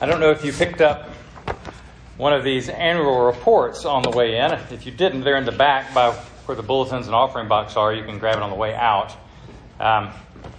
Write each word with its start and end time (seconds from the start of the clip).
I 0.00 0.06
don't 0.06 0.20
know 0.20 0.30
if 0.30 0.44
you 0.44 0.52
picked 0.52 0.80
up 0.80 1.10
one 2.18 2.32
of 2.32 2.44
these 2.44 2.68
annual 2.68 3.26
reports 3.26 3.84
on 3.84 4.02
the 4.02 4.10
way 4.10 4.38
in. 4.38 4.52
If 4.52 4.86
you 4.86 4.92
didn't, 4.92 5.22
they're 5.22 5.36
in 5.36 5.44
the 5.44 5.50
back 5.50 5.92
by 5.92 6.12
where 6.46 6.54
the 6.54 6.62
bulletins 6.62 7.06
and 7.06 7.16
offering 7.16 7.48
box 7.48 7.76
are. 7.76 7.92
You 7.92 8.04
can 8.04 8.20
grab 8.20 8.36
it 8.36 8.42
on 8.42 8.50
the 8.50 8.56
way 8.56 8.76
out. 8.76 9.16
Um, 9.80 10.10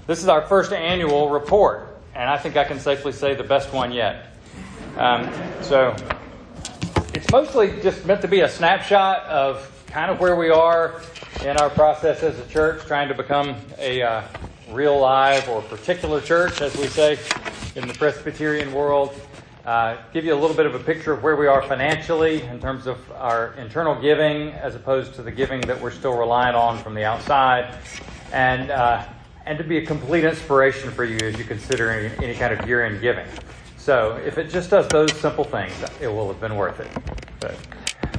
this 0.08 0.22
is 0.22 0.28
our 0.28 0.42
first 0.42 0.74
annual 0.74 1.30
report, 1.30 2.02
and 2.14 2.30
I 2.30 2.38
think 2.38 2.58
I 2.58 2.66
can 2.66 2.82
safely 2.82 3.14
say 3.14 3.34
the 3.34 3.46
best 3.46 3.72
one 3.72 3.94
yet. 3.94 4.34
Um, 4.98 5.32
so 5.62 5.96
it's 7.14 7.32
mostly 7.32 7.82
just 7.82 8.06
meant 8.06 8.22
to 8.24 8.28
be 8.28 8.42
a 8.42 8.50
snapshot 8.50 9.24
of 9.24 9.86
kind 9.88 10.12
of 10.12 10.20
where 10.20 10.36
we 10.36 10.50
are 10.50 11.02
in 11.46 11.56
our 11.56 11.70
process 11.70 12.24
as 12.24 12.38
a 12.38 12.46
church, 12.48 12.86
trying 12.88 13.08
to 13.08 13.14
become 13.14 13.56
a 13.78 14.02
uh, 14.02 14.22
real 14.70 15.00
live 15.00 15.48
or 15.48 15.62
particular 15.62 16.20
church, 16.20 16.62
as 16.62 16.76
we 16.76 16.88
say 16.88 17.18
in 17.76 17.88
the 17.88 17.94
Presbyterian 17.94 18.74
world. 18.74 19.16
Uh, 19.66 19.98
give 20.14 20.24
you 20.24 20.34
a 20.34 20.40
little 20.40 20.56
bit 20.56 20.66
of 20.66 20.74
a 20.74 20.80
picture 20.80 21.12
of 21.12 21.22
where 21.22 21.36
we 21.36 21.46
are 21.46 21.62
financially 21.62 22.42
in 22.44 22.60
terms 22.60 22.88
of 22.88 22.98
our 23.12 23.54
internal 23.54 23.94
giving 24.00 24.52
as 24.54 24.74
opposed 24.74 25.14
to 25.14 25.22
the 25.22 25.32
giving 25.32 25.60
that 25.62 25.80
we're 25.80 25.92
still 25.92 26.18
reliant 26.18 26.56
on 26.56 26.78
from 26.78 26.94
the 26.94 27.04
outside. 27.04 27.76
And, 28.32 28.72
uh, 28.72 29.06
and 29.46 29.58
to 29.58 29.64
be 29.64 29.78
a 29.78 29.86
complete 29.86 30.24
inspiration 30.24 30.92
for 30.92 31.04
you 31.04 31.18
as 31.18 31.38
you 31.38 31.44
consider 31.44 31.92
any, 31.92 32.26
any 32.26 32.36
kind 32.36 32.58
of 32.58 32.68
year 32.68 32.86
end 32.86 33.02
giving. 33.02 33.28
So 33.78 34.22
if 34.26 34.38
it 34.38 34.50
just 34.50 34.70
does 34.70 34.88
those 34.88 35.12
simple 35.14 35.44
things, 35.44 35.74
it 36.00 36.08
will 36.08 36.28
have 36.28 36.40
been 36.40 36.56
worth 36.56 36.80
it. 36.80 36.90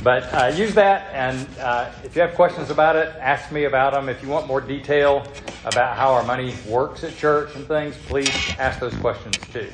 But, 0.02 0.32
uh, 0.32 0.52
use 0.56 0.74
that, 0.74 1.12
and 1.12 1.46
uh, 1.58 1.90
if 2.04 2.16
you 2.16 2.22
have 2.22 2.34
questions 2.34 2.70
about 2.70 2.96
it, 2.96 3.14
ask 3.18 3.52
me 3.52 3.64
about 3.64 3.92
them. 3.92 4.08
If 4.08 4.22
you 4.22 4.28
want 4.28 4.46
more 4.46 4.60
detail 4.60 5.26
about 5.64 5.96
how 5.96 6.12
our 6.12 6.22
money 6.22 6.54
works 6.66 7.04
at 7.04 7.16
church 7.16 7.54
and 7.54 7.66
things, 7.66 7.96
please 8.06 8.30
ask 8.58 8.80
those 8.80 8.94
questions 8.94 9.36
too. 9.52 9.68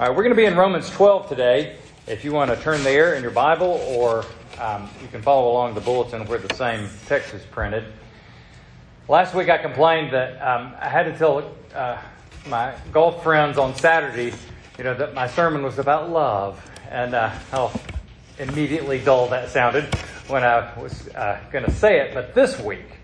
All 0.00 0.08
right, 0.08 0.16
we're 0.16 0.24
going 0.24 0.34
to 0.34 0.36
be 0.36 0.44
in 0.44 0.56
Romans 0.56 0.90
12 0.90 1.28
today. 1.28 1.76
If 2.08 2.24
you 2.24 2.32
want 2.32 2.50
to 2.50 2.60
turn 2.60 2.82
there 2.82 3.14
in 3.14 3.22
your 3.22 3.30
Bible, 3.30 3.80
or 3.90 4.24
um, 4.60 4.90
you 5.00 5.06
can 5.06 5.22
follow 5.22 5.52
along 5.52 5.74
the 5.74 5.80
bulletin 5.80 6.26
where 6.26 6.40
the 6.40 6.52
same 6.56 6.88
text 7.06 7.32
is 7.32 7.44
printed. 7.44 7.84
Last 9.06 9.36
week 9.36 9.48
I 9.48 9.56
complained 9.56 10.12
that 10.12 10.42
um, 10.42 10.74
I 10.80 10.88
had 10.88 11.04
to 11.04 11.16
tell 11.16 11.48
uh, 11.76 11.98
my 12.48 12.74
golf 12.90 13.22
friends 13.22 13.56
on 13.56 13.76
Saturday, 13.76 14.36
you 14.78 14.82
know, 14.82 14.94
that 14.94 15.14
my 15.14 15.28
sermon 15.28 15.62
was 15.62 15.78
about 15.78 16.10
love, 16.10 16.60
and 16.90 17.14
uh, 17.14 17.28
how 17.52 17.70
immediately 18.40 18.98
dull 18.98 19.28
that 19.28 19.48
sounded 19.48 19.84
when 20.26 20.42
I 20.42 20.76
was 20.76 21.06
uh, 21.10 21.38
going 21.52 21.66
to 21.66 21.70
say 21.70 22.00
it. 22.00 22.14
But 22.14 22.34
this 22.34 22.58
week, 22.60 22.98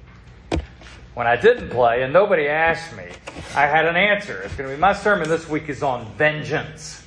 when 1.14 1.26
I 1.26 1.36
didn't 1.36 1.70
play 1.70 2.02
and 2.02 2.12
nobody 2.12 2.46
asked 2.46 2.96
me, 2.96 3.06
I 3.54 3.66
had 3.66 3.86
an 3.86 3.96
answer. 3.96 4.40
It's 4.42 4.54
going 4.54 4.68
to 4.70 4.76
be 4.76 4.80
my 4.80 4.92
sermon 4.92 5.28
this 5.28 5.48
week 5.48 5.68
is 5.68 5.82
on 5.82 6.06
vengeance. 6.14 7.02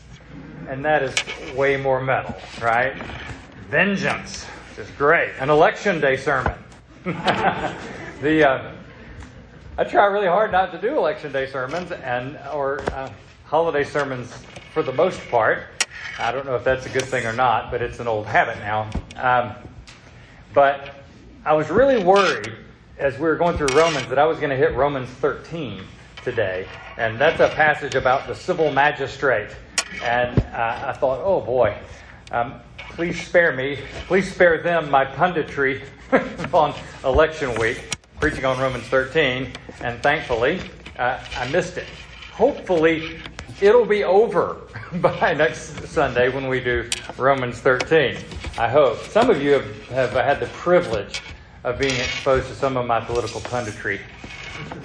And 0.68 0.84
that 0.86 1.04
is 1.04 1.14
way 1.56 1.78
more 1.78 2.02
metal, 2.02 2.36
right? 2.62 2.96
Vengeance 3.70 4.46
is 4.78 4.90
great. 4.92 5.31
An 5.40 5.50
election 5.50 6.00
day 6.00 6.18
sermon. 6.18 6.58
the 7.04 8.50
uh, 8.50 8.72
I 9.78 9.84
try 9.84 10.06
really 10.06 10.28
hard 10.28 10.52
not 10.52 10.72
to 10.72 10.80
do 10.80 10.96
election 10.96 11.31
day 11.31 11.48
sermons 11.48 11.92
and 11.92 12.38
or 12.54 12.81
uh, 12.92 13.12
holiday 13.46 13.84
sermons 13.84 14.31
for 14.74 14.84
the 14.84 14.94
most 14.94 15.20
part. 15.30 15.64
I 16.20 16.31
don't 16.31 16.46
know 16.46 16.56
if 16.56 16.64
that's 16.64 16.86
a 16.86 16.90
good 16.90 17.06
thing 17.06 17.26
or 17.26 17.34
not, 17.34 17.72
but 17.72 17.81
it's 17.81 18.00
an 18.00 18.08
old 18.08 18.26
habit 18.26 18.58
now. 18.59 18.90
Um, 19.16 19.56
but 20.54 20.94
I 21.44 21.54
was 21.54 21.70
really 21.70 22.04
worried 22.04 22.54
as 22.97 23.16
we 23.16 23.22
were 23.22 23.36
going 23.36 23.58
through 23.58 23.75
Romans 23.75 24.08
that 24.08 24.19
I 24.19 24.25
was 24.25 24.38
going 24.38 24.49
to 24.49 24.55
hit 24.55 24.75
Romans 24.75 25.09
13 25.09 25.81
today. 26.23 26.67
And 26.97 27.19
that's 27.19 27.39
a 27.39 27.50
passage 27.50 27.95
about 27.95 28.27
the 28.27 28.35
civil 28.35 28.72
magistrate. 28.72 29.50
And 30.03 30.39
uh, 30.39 30.85
I 30.88 30.94
thought, 30.94 31.22
oh 31.23 31.41
boy, 31.41 31.75
um, 32.31 32.59
please 32.77 33.25
spare 33.25 33.52
me. 33.55 33.80
Please 34.08 34.31
spare 34.34 34.62
them 34.62 34.90
my 34.90 35.06
punditry 35.06 35.81
on 36.53 36.73
election 37.03 37.59
week, 37.59 37.95
preaching 38.19 38.45
on 38.45 38.59
Romans 38.59 38.85
13. 38.85 39.51
And 39.81 40.01
thankfully, 40.01 40.62
uh, 40.97 41.19
I 41.35 41.50
missed 41.50 41.78
it. 41.78 41.88
Hopefully, 42.31 43.19
it'll 43.62 43.85
be 43.85 44.03
over 44.03 44.57
by 44.95 45.34
next 45.34 45.88
Sunday 45.88 46.29
when 46.29 46.47
we 46.47 46.59
do 46.59 46.89
Romans 47.18 47.59
13. 47.59 48.18
I 48.57 48.69
hope. 48.69 49.00
Some 49.00 49.29
of 49.29 49.41
you 49.41 49.51
have, 49.51 49.88
have 49.89 50.12
had 50.12 50.39
the 50.39 50.47
privilege 50.47 51.22
of 51.63 51.79
being 51.79 51.96
exposed 51.96 52.47
to 52.47 52.56
some 52.56 52.78
of 52.78 52.85
my 52.85 53.00
political 53.00 53.41
punditry. 53.41 54.00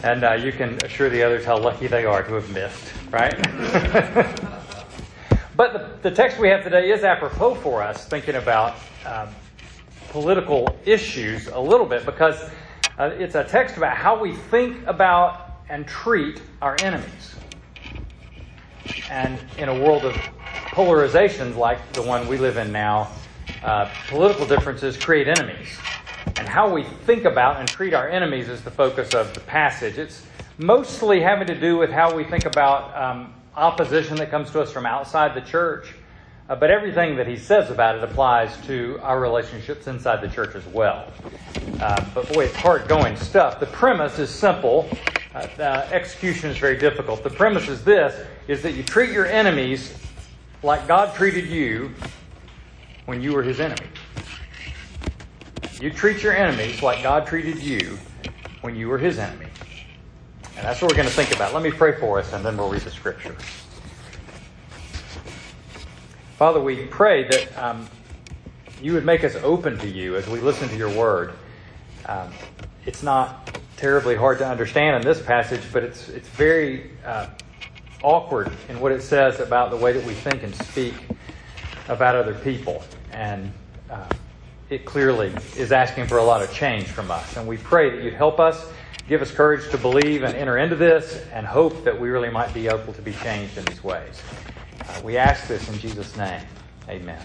And 0.03 0.25
uh, 0.25 0.35
you 0.35 0.53
can 0.53 0.79
assure 0.85 1.11
the 1.11 1.23
others 1.23 1.45
how 1.45 1.59
lucky 1.59 1.89
they 1.89 2.05
are 2.05 2.23
to 2.23 2.35
have 2.35 2.49
missed, 2.51 2.93
right? 3.11 3.37
but 5.57 5.73
the, 5.73 6.09
the, 6.09 6.15
text 6.15 6.39
we 6.39 6.49
have 6.49 6.63
today 6.63 6.91
is 6.91 7.03
apropos 7.03 7.57
for 7.57 7.83
us, 7.83 8.07
thinking 8.07 8.37
about 8.37 8.77
um, 9.05 9.29
political 10.11 10.79
issues 10.87 11.49
a 11.49 11.59
little 11.59 11.85
bit, 11.85 12.07
because 12.07 12.49
uh, 12.99 13.11
it's 13.19 13.35
a 13.35 13.45
text 13.45 13.77
about 13.77 13.97
how 13.97 14.19
we 14.19 14.35
think 14.35 14.87
about 14.87 15.51
and 15.69 15.87
treat 15.87 16.41
our 16.63 16.77
enemies. 16.81 17.35
And 19.11 19.39
in 19.59 19.69
a 19.69 19.75
world 19.75 20.05
of 20.05 20.15
polarizations 20.71 21.57
like 21.57 21.93
the 21.93 22.03
one 22.03 22.27
we 22.29 22.39
live 22.39 22.57
in 22.57 22.73
now, 22.73 23.11
uh, 23.63 23.91
political 24.09 24.47
differences 24.47 24.97
create 24.97 25.27
enemies 25.27 25.69
and 26.37 26.49
how 26.49 26.73
we 26.73 26.85
think 26.85 27.25
about 27.25 27.61
and 27.61 27.71
treat 27.71 27.95
our 27.95 28.09
enemies 28.09 28.49
is 28.49 28.63
the 28.63 28.71
focus 28.71 29.13
of 29.13 29.35
the 29.35 29.41
passage. 29.41 29.99
It's 29.99 30.25
mostly 30.59 31.21
having 31.21 31.47
to 31.49 31.59
do 31.59 31.77
with 31.77 31.91
how 31.91 32.15
we 32.15 32.25
think 32.25 32.47
about 32.47 32.97
um, 32.97 33.35
opposition 33.55 34.19
that 34.19 34.31
comes 34.31 34.51
to 34.51 34.61
us 34.61 34.73
from 34.73 34.87
outside 34.87 35.35
the 35.35 35.41
church. 35.41 35.95
Uh, 36.49 36.57
but 36.57 36.71
everything 36.71 37.17
that 37.17 37.27
he 37.27 37.37
says 37.37 37.71
about 37.71 37.97
it 37.97 38.05
applies 38.05 38.57
to 38.67 38.99
our 39.03 39.21
relationships 39.21 39.87
inside 39.87 40.21
the 40.21 40.29
church 40.29 40.55
as 40.55 40.67
well. 40.67 41.13
Uh, 41.79 42.09
but 42.15 42.29
boy, 42.29 42.45
it's 42.45 42.57
hard 42.57 42.89
going 42.89 43.17
stuff. 43.17 43.61
The 43.61 43.67
premise 43.67 44.19
is 44.19 44.31
simple. 44.31 44.97
Uh, 45.35 45.87
execution 45.93 46.51
is 46.51 46.57
very 46.57 46.79
difficult. 46.79 47.23
The 47.23 47.31
premise 47.31 47.69
is 47.69 47.85
this: 47.85 48.27
is 48.49 48.63
that 48.63 48.73
you 48.75 48.83
treat 48.83 49.11
your 49.11 49.27
enemies 49.27 49.95
like 50.63 50.89
God 50.89 51.15
treated 51.15 51.47
you 51.47 51.93
when 53.05 53.21
you 53.21 53.33
were 53.33 53.43
His 53.43 53.61
enemy. 53.61 53.87
You 55.81 55.91
treat 55.91 56.23
your 56.23 56.35
enemies 56.35 56.83
like 56.83 57.03
God 57.03 57.27
treated 57.27 57.63
you 57.63 57.99
when 58.63 58.75
you 58.75 58.89
were 58.89 58.99
his 58.99 59.19
enemy. 59.19 59.47
And 60.57 60.67
that's 60.67 60.83
what 60.83 60.89
we're 60.89 60.97
going 60.97 61.09
to 61.09 61.15
think 61.15 61.33
about. 61.33 61.55
Let 61.55 61.63
me 61.63 61.71
pray 61.71 61.93
for 62.01 62.19
us, 62.19 62.33
and 62.33 62.45
then 62.45 62.57
we'll 62.57 62.69
read 62.69 62.83
the 62.83 62.91
scripture. 62.91 63.37
Father, 66.37 66.61
we 66.61 66.87
pray 66.87 67.29
that 67.29 67.57
um, 67.57 67.89
you 68.83 68.93
would 68.95 69.05
make 69.05 69.23
us 69.23 69.37
open 69.37 69.79
to 69.79 69.89
you 69.89 70.17
as 70.17 70.27
we 70.29 70.41
listen 70.41 70.69
to 70.69 70.77
your 70.77 70.91
word. 70.91 71.33
Um, 72.07 72.33
it's 72.85 73.05
not 73.05 73.49
terribly 73.77 74.17
hard 74.17 74.39
to 74.39 74.47
understand 74.49 74.97
in 74.97 75.03
this 75.03 75.23
passage, 75.23 75.63
but 75.73 75.85
it's, 75.85 76.09
it's 76.09 76.29
very 76.29 76.91
uh, 77.05 77.29
awkward 78.03 78.51
in 78.69 78.81
what 78.81 78.91
it 78.91 79.03
says 79.03 79.39
about 79.39 79.71
the 79.71 79.77
way 79.77 79.93
that 79.93 80.05
we 80.05 80.15
think 80.15 80.43
and 80.43 80.55
speak 80.57 80.95
about 81.87 82.17
other 82.17 82.35
people. 82.35 82.83
And 83.13 83.53
uh, 83.89 84.09
it 84.71 84.85
clearly 84.85 85.33
is 85.57 85.73
asking 85.73 86.07
for 86.07 86.19
a 86.19 86.25
lot 86.25 86.43
of 86.43 86.53
change 86.53 86.87
from 86.87 87.11
us. 87.11 87.37
And 87.37 87.47
we 87.47 87.57
pray 87.57 87.91
that 87.91 88.03
you'd 88.03 88.15
help 88.15 88.39
us, 88.39 88.71
give 89.09 89.23
us 89.23 89.31
courage 89.31 89.71
to 89.71 89.79
believe 89.79 90.23
and 90.23 90.35
enter 90.35 90.59
into 90.59 90.77
this, 90.77 91.25
and 91.33 91.47
hope 91.47 91.85
that 91.85 91.99
we 91.99 92.11
really 92.11 92.31
might 92.31 92.53
be 92.53 92.69
able 92.69 92.93
to 92.93 93.03
be 93.03 93.13
changed 93.13 93.57
in 93.57 93.65
these 93.65 93.83
ways. 93.83 94.23
Uh, 94.87 95.01
we 95.03 95.17
ask 95.17 95.49
this 95.49 95.69
in 95.71 95.79
Jesus' 95.79 96.17
name. 96.17 96.43
Amen. 96.89 97.25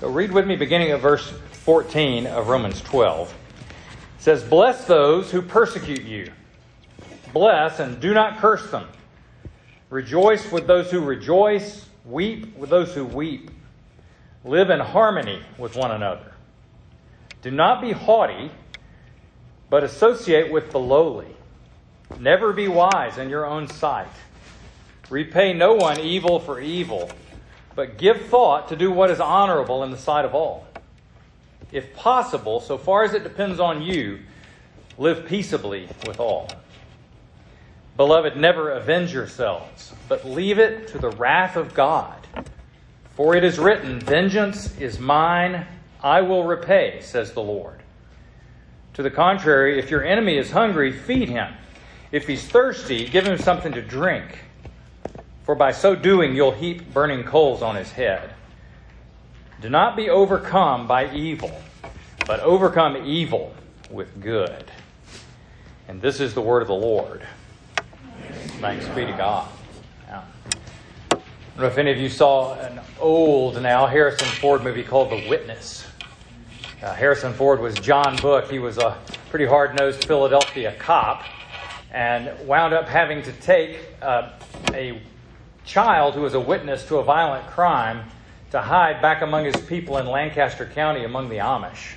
So 0.00 0.08
read 0.08 0.32
with 0.32 0.46
me 0.46 0.56
beginning 0.56 0.92
at 0.92 1.00
verse 1.00 1.30
14 1.52 2.26
of 2.26 2.48
Romans 2.48 2.80
12. 2.80 3.28
It 3.30 4.22
says, 4.22 4.42
Bless 4.42 4.86
those 4.86 5.30
who 5.30 5.42
persecute 5.42 6.02
you. 6.02 6.32
Bless 7.34 7.80
and 7.80 8.00
do 8.00 8.14
not 8.14 8.38
curse 8.38 8.70
them. 8.70 8.88
Rejoice 9.90 10.50
with 10.50 10.66
those 10.66 10.90
who 10.90 11.00
rejoice. 11.00 11.86
Weep 12.06 12.56
with 12.56 12.70
those 12.70 12.94
who 12.94 13.04
weep. 13.04 13.50
Live 14.44 14.70
in 14.70 14.80
harmony 14.80 15.42
with 15.58 15.76
one 15.76 15.90
another. 15.90 16.29
Do 17.42 17.50
not 17.50 17.80
be 17.80 17.92
haughty, 17.92 18.50
but 19.70 19.82
associate 19.82 20.52
with 20.52 20.72
the 20.72 20.78
lowly. 20.78 21.36
Never 22.18 22.52
be 22.52 22.68
wise 22.68 23.18
in 23.18 23.30
your 23.30 23.46
own 23.46 23.68
sight. 23.68 24.08
Repay 25.08 25.52
no 25.52 25.74
one 25.74 25.98
evil 26.00 26.38
for 26.38 26.60
evil, 26.60 27.10
but 27.74 27.96
give 27.96 28.26
thought 28.26 28.68
to 28.68 28.76
do 28.76 28.90
what 28.90 29.10
is 29.10 29.20
honorable 29.20 29.82
in 29.82 29.90
the 29.90 29.96
sight 29.96 30.24
of 30.24 30.34
all. 30.34 30.66
If 31.72 31.94
possible, 31.94 32.60
so 32.60 32.76
far 32.76 33.04
as 33.04 33.14
it 33.14 33.22
depends 33.22 33.60
on 33.60 33.82
you, 33.82 34.20
live 34.98 35.26
peaceably 35.26 35.88
with 36.06 36.20
all. 36.20 36.48
Beloved, 37.96 38.36
never 38.36 38.70
avenge 38.70 39.12
yourselves, 39.12 39.92
but 40.08 40.24
leave 40.24 40.58
it 40.58 40.88
to 40.88 40.98
the 40.98 41.10
wrath 41.10 41.56
of 41.56 41.74
God. 41.74 42.26
For 43.14 43.34
it 43.34 43.44
is 43.44 43.58
written, 43.58 44.00
Vengeance 44.00 44.76
is 44.78 44.98
mine 44.98 45.66
I 46.02 46.22
will 46.22 46.44
repay, 46.44 47.00
says 47.02 47.32
the 47.32 47.42
Lord. 47.42 47.82
To 48.94 49.02
the 49.02 49.10
contrary, 49.10 49.78
if 49.78 49.90
your 49.90 50.04
enemy 50.04 50.36
is 50.36 50.50
hungry, 50.50 50.92
feed 50.92 51.28
him. 51.28 51.54
If 52.12 52.26
he's 52.26 52.46
thirsty, 52.46 53.06
give 53.06 53.26
him 53.26 53.38
something 53.38 53.72
to 53.72 53.82
drink. 53.82 54.38
for 55.42 55.54
by 55.56 55.72
so 55.72 55.96
doing 55.96 56.36
you'll 56.36 56.52
heap 56.52 56.92
burning 56.92 57.24
coals 57.24 57.60
on 57.60 57.74
his 57.74 57.90
head. 57.90 58.30
Do 59.60 59.68
not 59.68 59.96
be 59.96 60.08
overcome 60.08 60.86
by 60.86 61.12
evil, 61.12 61.50
but 62.26 62.40
overcome 62.40 62.96
evil 63.04 63.52
with 63.90 64.22
good. 64.22 64.70
And 65.88 66.00
this 66.00 66.20
is 66.20 66.34
the 66.34 66.40
word 66.40 66.62
of 66.62 66.68
the 66.68 66.74
Lord. 66.74 67.26
Thanks 68.60 68.86
be 68.88 69.06
to 69.06 69.12
God. 69.12 69.48
I 70.08 70.22
don't 71.10 71.58
know 71.58 71.66
if 71.66 71.78
any 71.78 71.90
of 71.90 71.98
you 71.98 72.08
saw 72.08 72.54
an 72.54 72.80
old 73.00 73.60
now 73.60 73.86
Harrison 73.86 74.28
Ford 74.28 74.62
movie 74.62 74.84
called 74.84 75.10
The 75.10 75.28
Witness. 75.28 75.84
Uh, 76.82 76.94
Harrison 76.94 77.34
Ford 77.34 77.60
was 77.60 77.74
John 77.74 78.16
Book. 78.22 78.50
He 78.50 78.58
was 78.58 78.78
a 78.78 78.96
pretty 79.28 79.44
hard 79.44 79.78
nosed 79.78 80.02
Philadelphia 80.06 80.74
cop 80.78 81.24
and 81.92 82.30
wound 82.48 82.72
up 82.72 82.88
having 82.88 83.22
to 83.22 83.32
take 83.32 83.80
uh, 84.00 84.30
a 84.72 84.98
child 85.66 86.14
who 86.14 86.22
was 86.22 86.32
a 86.32 86.40
witness 86.40 86.86
to 86.86 86.96
a 86.96 87.04
violent 87.04 87.46
crime 87.48 88.04
to 88.52 88.62
hide 88.62 89.02
back 89.02 89.20
among 89.20 89.44
his 89.44 89.56
people 89.66 89.98
in 89.98 90.06
Lancaster 90.06 90.64
County 90.64 91.04
among 91.04 91.28
the 91.28 91.36
Amish. 91.36 91.96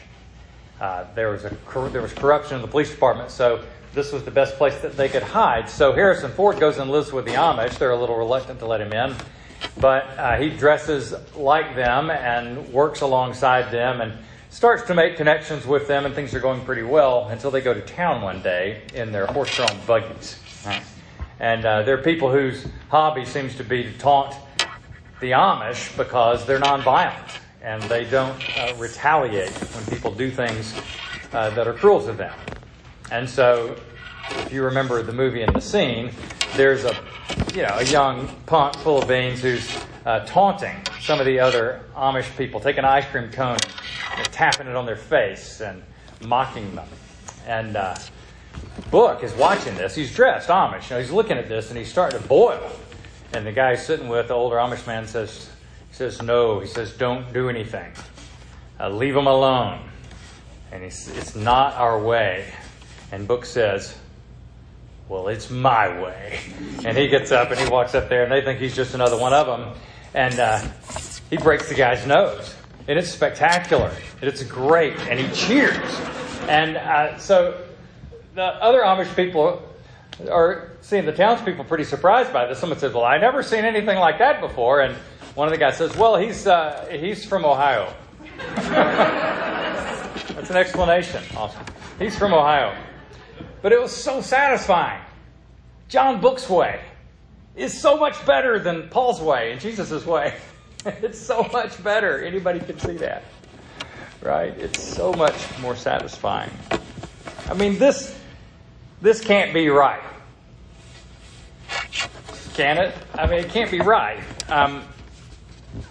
Uh, 0.81 1.05
there 1.15 1.29
was 1.29 1.45
a 1.45 1.57
there 1.93 2.01
was 2.01 2.11
corruption 2.11 2.57
in 2.57 2.61
the 2.61 2.67
police 2.67 2.91
department, 2.91 3.31
so 3.31 3.63
this 3.93 4.11
was 4.11 4.25
the 4.25 4.31
best 4.31 4.57
place 4.57 4.77
that 4.81 4.97
they 4.97 5.07
could 5.07 5.23
hide. 5.23 5.69
So 5.69 5.93
Harrison 5.93 6.29
Ford 6.31 6.59
goes 6.59 6.77
and 6.77 6.91
lives 6.91 7.13
with 7.13 7.23
the 7.23 7.35
Amish. 7.35 7.77
They're 7.77 7.91
a 7.91 7.99
little 7.99 8.17
reluctant 8.17 8.59
to 8.59 8.65
let 8.65 8.81
him 8.81 8.91
in, 8.91 9.15
but 9.79 10.03
uh, 10.17 10.35
he 10.35 10.49
dresses 10.49 11.13
like 11.37 11.73
them 11.73 12.11
and 12.11 12.67
works 12.73 12.99
alongside 12.99 13.71
them 13.71 14.01
and 14.01 14.11
starts 14.53 14.83
to 14.83 14.93
make 14.93 15.17
connections 15.17 15.65
with 15.65 15.87
them, 15.87 16.05
and 16.05 16.13
things 16.13 16.33
are 16.35 16.39
going 16.39 16.63
pretty 16.63 16.83
well 16.83 17.27
until 17.29 17.49
they 17.49 17.59
go 17.59 17.73
to 17.73 17.81
town 17.81 18.21
one 18.21 18.39
day 18.43 18.83
in 18.93 19.11
their 19.11 19.25
horse-drawn 19.25 19.75
buggies. 19.87 20.39
Right. 20.63 20.83
And 21.39 21.65
uh, 21.65 21.81
there 21.81 21.97
are 21.97 22.03
people 22.03 22.31
whose 22.31 22.67
hobby 22.89 23.25
seems 23.25 23.55
to 23.55 23.63
be 23.63 23.83
to 23.83 23.97
taunt 23.97 24.35
the 25.19 25.31
Amish 25.31 25.97
because 25.97 26.45
they're 26.45 26.59
nonviolent 26.59 27.39
and 27.63 27.81
they 27.83 28.05
don't 28.05 28.37
uh, 28.59 28.75
retaliate 28.77 29.51
when 29.51 29.85
people 29.85 30.13
do 30.13 30.29
things 30.29 30.75
uh, 31.31 31.49
that 31.49 31.67
are 31.67 31.73
cruel 31.73 32.05
to 32.05 32.13
them. 32.13 32.37
And 33.11 33.27
so, 33.27 33.75
if 34.29 34.53
you 34.53 34.63
remember 34.63 35.01
the 35.01 35.13
movie 35.13 35.41
and 35.41 35.53
the 35.55 35.61
scene, 35.61 36.11
there's 36.55 36.85
a 36.85 36.95
you 37.55 37.63
know 37.63 37.75
a 37.77 37.85
young 37.85 38.27
punk 38.45 38.75
full 38.77 39.01
of 39.01 39.07
beans 39.07 39.41
who's 39.41 39.67
uh, 40.05 40.19
taunting 40.25 40.75
some 41.01 41.19
of 41.19 41.25
the 41.25 41.39
other 41.39 41.81
Amish 41.95 42.35
people, 42.37 42.59
taking 42.59 42.79
an 42.79 42.85
ice 42.85 43.05
cream 43.05 43.31
cone, 43.31 43.57
and 44.15 44.25
tapping 44.31 44.67
it 44.67 44.75
on 44.75 44.85
their 44.85 44.95
face, 44.95 45.61
and 45.61 45.83
mocking 46.21 46.75
them. 46.75 46.87
And 47.47 47.75
uh, 47.75 47.95
Book 48.89 49.23
is 49.23 49.33
watching 49.33 49.75
this. 49.75 49.95
He's 49.95 50.13
dressed 50.15 50.49
Amish. 50.49 50.89
You 50.89 50.95
know, 50.95 51.01
he's 51.01 51.11
looking 51.11 51.37
at 51.37 51.47
this 51.47 51.69
and 51.69 51.77
he's 51.77 51.89
starting 51.89 52.21
to 52.21 52.27
boil. 52.27 52.71
And 53.33 53.45
the 53.45 53.51
guy 53.51 53.75
sitting 53.75 54.07
with 54.07 54.27
the 54.27 54.33
older 54.33 54.57
Amish 54.57 54.85
man 54.85 55.07
says, 55.07 55.49
he 55.89 55.95
says, 55.95 56.21
no. 56.21 56.59
He 56.59 56.67
says, 56.67 56.93
don't 56.93 57.31
do 57.33 57.49
anything. 57.49 57.91
Uh, 58.79 58.89
leave 58.89 59.15
him 59.15 59.27
alone. 59.27 59.89
And 60.71 60.83
it's 60.83 61.35
not 61.35 61.75
our 61.75 62.01
way. 62.01 62.51
And 63.11 63.27
Book 63.27 63.45
says, 63.45 63.97
well, 65.07 65.27
it's 65.27 65.49
my 65.49 66.01
way. 66.01 66.39
And 66.85 66.97
he 66.97 67.07
gets 67.07 67.31
up 67.31 67.49
and 67.49 67.57
he 67.57 67.69
walks 67.69 67.95
up 67.95 68.09
there 68.09 68.23
and 68.23 68.31
they 68.31 68.41
think 68.41 68.59
he's 68.59 68.75
just 68.75 68.93
another 68.93 69.17
one 69.17 69.31
of 69.31 69.47
them. 69.47 69.73
And 70.13 70.39
uh, 70.39 70.59
he 71.29 71.37
breaks 71.37 71.69
the 71.69 71.75
guy's 71.75 72.05
nose. 72.05 72.55
And 72.87 72.99
it's 72.99 73.09
spectacular. 73.09 73.91
And 74.21 74.29
it's 74.29 74.43
great. 74.43 74.99
And 75.07 75.19
he 75.19 75.33
cheers. 75.33 75.77
And 76.47 76.77
uh, 76.77 77.17
so 77.17 77.63
the 78.35 78.43
other 78.43 78.81
Amish 78.81 79.15
people 79.15 79.61
are 80.29 80.71
seeing 80.81 81.05
the 81.05 81.11
townspeople 81.11 81.65
pretty 81.65 81.83
surprised 81.83 82.33
by 82.33 82.45
this. 82.45 82.59
Someone 82.59 82.79
says, 82.79 82.93
"Well, 82.93 83.03
I 83.03 83.17
never 83.17 83.43
seen 83.43 83.65
anything 83.65 83.97
like 83.97 84.19
that 84.19 84.41
before," 84.41 84.81
and 84.81 84.95
one 85.35 85.47
of 85.47 85.51
the 85.51 85.57
guys 85.57 85.77
says, 85.77 85.95
"Well, 85.95 86.15
he's 86.17 86.45
uh, 86.47 86.87
he's 86.91 87.25
from 87.25 87.45
Ohio." 87.45 87.93
That's 88.55 90.49
an 90.49 90.57
explanation. 90.57 91.23
Awesome. 91.35 91.65
He's 91.99 92.17
from 92.17 92.33
Ohio, 92.33 92.75
but 93.61 93.71
it 93.71 93.81
was 93.81 93.91
so 93.91 94.21
satisfying. 94.21 95.01
John 95.89 96.19
Book's 96.21 96.49
way 96.49 96.81
is 97.55 97.79
so 97.79 97.97
much 97.97 98.25
better 98.25 98.59
than 98.59 98.89
Paul's 98.89 99.21
way 99.21 99.51
and 99.51 99.61
Jesus' 99.61 100.05
way. 100.05 100.35
it's 100.85 101.19
so 101.19 101.47
much 101.51 101.81
better. 101.83 102.23
Anybody 102.23 102.59
can 102.59 102.79
see 102.79 102.97
that, 102.97 103.23
right? 104.21 104.57
It's 104.57 104.83
so 104.83 105.13
much 105.13 105.35
more 105.59 105.75
satisfying. 105.75 106.51
I 107.49 107.53
mean, 107.53 107.77
this 107.77 108.17
this 109.01 109.19
can't 109.19 109.53
be 109.53 109.69
right. 109.69 110.01
Can 112.53 112.77
it? 112.77 112.95
I 113.15 113.27
mean, 113.27 113.39
it 113.39 113.49
can't 113.49 113.71
be 113.71 113.79
right. 113.81 114.21
Um, 114.49 114.83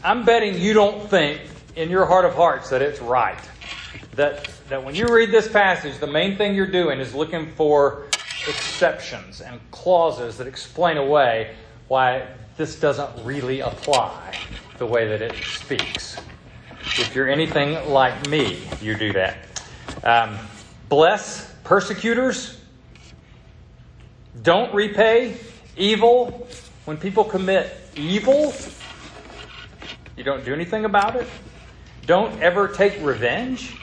I'm 0.04 0.24
betting 0.24 0.60
you 0.60 0.72
don't 0.72 1.10
think 1.10 1.40
in 1.76 1.90
your 1.90 2.06
heart 2.06 2.24
of 2.24 2.34
hearts 2.34 2.70
that 2.70 2.82
it's 2.82 3.00
right. 3.00 3.38
That, 4.14 4.48
that 4.68 4.84
when 4.84 4.94
you 4.94 5.08
read 5.08 5.30
this 5.30 5.48
passage, 5.48 5.98
the 5.98 6.06
main 6.06 6.36
thing 6.36 6.54
you're 6.54 6.66
doing 6.66 7.00
is 7.00 7.14
looking 7.14 7.50
for 7.52 8.06
exceptions 8.48 9.40
and 9.40 9.60
clauses 9.70 10.38
that 10.38 10.46
explain 10.46 10.96
away 10.96 11.54
why 11.88 12.26
this 12.56 12.78
doesn't 12.78 13.24
really 13.24 13.60
apply 13.60 14.34
the 14.78 14.86
way 14.86 15.08
that 15.08 15.22
it 15.22 15.34
speaks. 15.44 16.16
If 16.98 17.14
you're 17.14 17.28
anything 17.28 17.90
like 17.90 18.28
me, 18.28 18.62
you 18.80 18.96
do 18.96 19.12
that. 19.12 19.36
Um, 20.04 20.38
bless 20.88 21.52
persecutors 21.64 22.58
don't 24.42 24.74
repay 24.74 25.36
evil 25.76 26.48
when 26.84 26.96
people 26.96 27.22
commit 27.22 27.76
evil. 27.94 28.52
You 30.16 30.24
don't 30.24 30.44
do 30.44 30.52
anything 30.52 30.84
about 30.84 31.16
it. 31.16 31.28
Don't 32.06 32.42
ever 32.42 32.66
take 32.66 32.98
revenge. 33.02 33.76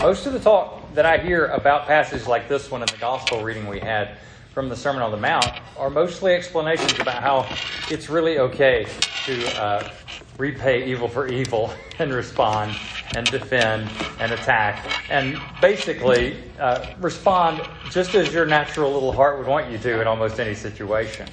Most 0.00 0.26
of 0.26 0.32
the 0.32 0.40
talk 0.40 0.82
that 0.96 1.04
I 1.04 1.18
hear 1.18 1.44
about 1.44 1.86
passages 1.86 2.26
like 2.26 2.48
this 2.48 2.70
one 2.70 2.82
in 2.82 2.88
the 2.88 2.96
gospel 2.96 3.42
reading 3.42 3.66
we 3.66 3.80
had 3.80 4.16
from 4.54 4.70
the 4.70 4.76
Sermon 4.76 5.02
on 5.02 5.10
the 5.10 5.18
Mount 5.18 5.52
are 5.76 5.90
mostly 5.90 6.32
explanations 6.32 6.98
about 6.98 7.22
how 7.22 7.58
it's 7.90 8.08
really 8.08 8.38
okay 8.38 8.88
to 9.26 9.46
uh, 9.48 9.90
repay 10.38 10.90
evil 10.90 11.06
for 11.06 11.28
evil 11.28 11.70
and 11.98 12.10
respond 12.14 12.74
and 13.12 13.30
defend 13.30 13.90
and 14.18 14.32
attack 14.32 14.86
and 15.10 15.38
basically 15.60 16.42
uh, 16.58 16.86
respond 16.98 17.60
just 17.90 18.14
as 18.14 18.32
your 18.32 18.46
natural 18.46 18.90
little 18.90 19.12
heart 19.12 19.36
would 19.36 19.46
want 19.46 19.70
you 19.70 19.76
to 19.76 20.00
in 20.00 20.06
almost 20.06 20.40
any 20.40 20.54
situation. 20.54 21.28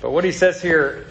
But 0.00 0.10
what 0.10 0.24
he 0.24 0.32
says 0.32 0.60
here 0.60 1.06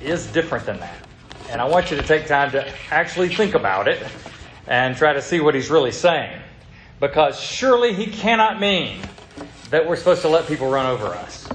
is 0.00 0.28
different 0.28 0.64
than 0.66 0.78
that. 0.78 1.08
And 1.50 1.60
I 1.60 1.64
want 1.64 1.90
you 1.90 1.96
to 1.96 2.04
take 2.04 2.28
time 2.28 2.52
to 2.52 2.72
actually 2.88 3.30
think 3.30 3.56
about 3.56 3.88
it 3.88 4.00
and 4.68 4.96
try 4.96 5.12
to 5.12 5.20
see 5.20 5.40
what 5.40 5.56
he's 5.56 5.70
really 5.70 5.90
saying. 5.90 6.40
Because 7.02 7.40
surely 7.40 7.92
he 7.94 8.06
cannot 8.06 8.60
mean 8.60 9.00
that 9.70 9.88
we're 9.88 9.96
supposed 9.96 10.22
to 10.22 10.28
let 10.28 10.46
people 10.46 10.70
run 10.70 10.86
over 10.86 11.06
us 11.06 11.48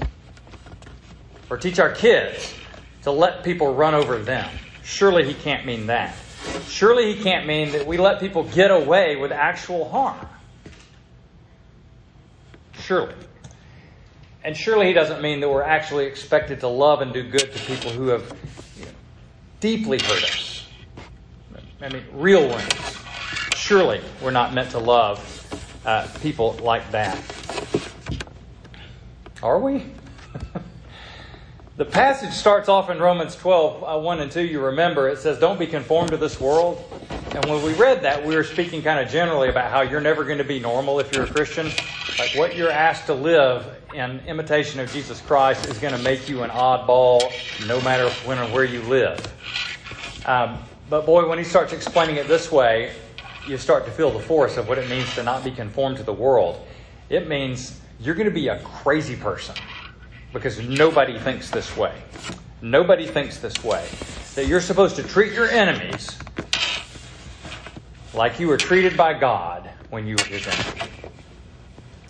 or 1.48 1.56
teach 1.56 1.78
our 1.78 1.90
kids 1.90 2.52
to 3.04 3.10
let 3.10 3.42
people 3.44 3.74
run 3.74 3.94
over 3.94 4.18
them. 4.18 4.50
Surely 4.84 5.24
he 5.24 5.32
can't 5.32 5.64
mean 5.64 5.86
that. 5.86 6.14
Surely 6.66 7.14
he 7.14 7.22
can't 7.22 7.46
mean 7.46 7.72
that 7.72 7.86
we 7.86 7.96
let 7.96 8.20
people 8.20 8.42
get 8.42 8.70
away 8.70 9.16
with 9.16 9.32
actual 9.32 9.88
harm. 9.88 10.28
Surely. 12.80 13.14
And 14.44 14.54
surely 14.54 14.88
he 14.88 14.92
doesn't 14.92 15.22
mean 15.22 15.40
that 15.40 15.48
we're 15.48 15.62
actually 15.62 16.04
expected 16.04 16.60
to 16.60 16.68
love 16.68 17.00
and 17.00 17.10
do 17.10 17.22
good 17.22 17.54
to 17.54 17.58
people 17.60 17.90
who 17.90 18.08
have 18.08 18.36
you 18.78 18.84
know, 18.84 18.90
deeply 19.60 19.98
hurt 19.98 20.24
us. 20.24 20.66
I 21.80 21.88
mean, 21.88 22.04
real 22.12 22.46
ones. 22.46 22.98
Surely 23.54 24.02
we're 24.22 24.30
not 24.30 24.52
meant 24.52 24.72
to 24.72 24.78
love 24.78 25.37
uh, 25.84 26.08
people 26.20 26.58
like 26.62 26.90
that. 26.92 27.18
Are 29.42 29.58
we? 29.58 29.84
The 31.78 31.84
passage 31.84 32.32
starts 32.32 32.68
off 32.68 32.90
in 32.90 32.98
Romans 32.98 33.36
12, 33.36 33.84
uh, 33.84 34.00
1 34.00 34.18
and 34.18 34.32
2. 34.32 34.42
You 34.42 34.60
remember 34.60 35.08
it 35.08 35.18
says, 35.18 35.38
Don't 35.38 35.60
be 35.60 35.66
conformed 35.68 36.10
to 36.10 36.16
this 36.16 36.40
world. 36.40 36.84
And 37.30 37.44
when 37.44 37.62
we 37.62 37.72
read 37.74 38.02
that, 38.02 38.26
we 38.26 38.34
were 38.34 38.42
speaking 38.42 38.82
kind 38.82 38.98
of 38.98 39.08
generally 39.08 39.48
about 39.48 39.70
how 39.70 39.82
you're 39.82 40.00
never 40.00 40.24
going 40.24 40.38
to 40.38 40.44
be 40.44 40.58
normal 40.58 40.98
if 40.98 41.14
you're 41.14 41.22
a 41.22 41.28
Christian. 41.28 41.66
Like 42.18 42.34
what 42.34 42.56
you're 42.56 42.72
asked 42.72 43.06
to 43.06 43.14
live 43.14 43.64
in 43.94 44.18
imitation 44.26 44.80
of 44.80 44.90
Jesus 44.90 45.20
Christ 45.20 45.68
is 45.68 45.78
going 45.78 45.94
to 45.94 46.02
make 46.02 46.28
you 46.28 46.42
an 46.42 46.50
oddball 46.50 47.20
no 47.68 47.80
matter 47.82 48.10
when 48.26 48.40
or 48.40 48.46
where 48.46 48.64
you 48.64 48.82
live. 48.82 49.20
Um, 50.26 50.58
but 50.90 51.06
boy, 51.06 51.28
when 51.28 51.38
he 51.38 51.44
starts 51.44 51.72
explaining 51.72 52.16
it 52.16 52.26
this 52.26 52.50
way, 52.50 52.92
you 53.48 53.56
start 53.58 53.86
to 53.86 53.90
feel 53.90 54.10
the 54.10 54.20
force 54.20 54.56
of 54.56 54.68
what 54.68 54.78
it 54.78 54.88
means 54.90 55.14
to 55.14 55.22
not 55.22 55.42
be 55.42 55.50
conformed 55.50 55.96
to 55.96 56.02
the 56.02 56.12
world. 56.12 56.66
It 57.08 57.28
means 57.28 57.80
you're 58.00 58.14
going 58.14 58.28
to 58.28 58.34
be 58.34 58.48
a 58.48 58.60
crazy 58.60 59.16
person 59.16 59.54
because 60.32 60.60
nobody 60.60 61.18
thinks 61.18 61.50
this 61.50 61.74
way. 61.76 61.94
Nobody 62.60 63.06
thinks 63.06 63.38
this 63.38 63.62
way. 63.64 63.88
That 64.34 64.46
you're 64.46 64.60
supposed 64.60 64.96
to 64.96 65.02
treat 65.02 65.32
your 65.32 65.48
enemies 65.48 66.18
like 68.12 68.38
you 68.38 68.48
were 68.48 68.58
treated 68.58 68.96
by 68.96 69.14
God 69.18 69.70
when 69.90 70.06
you 70.06 70.16
were 70.16 70.24
his 70.24 70.46
enemy. 70.46 70.90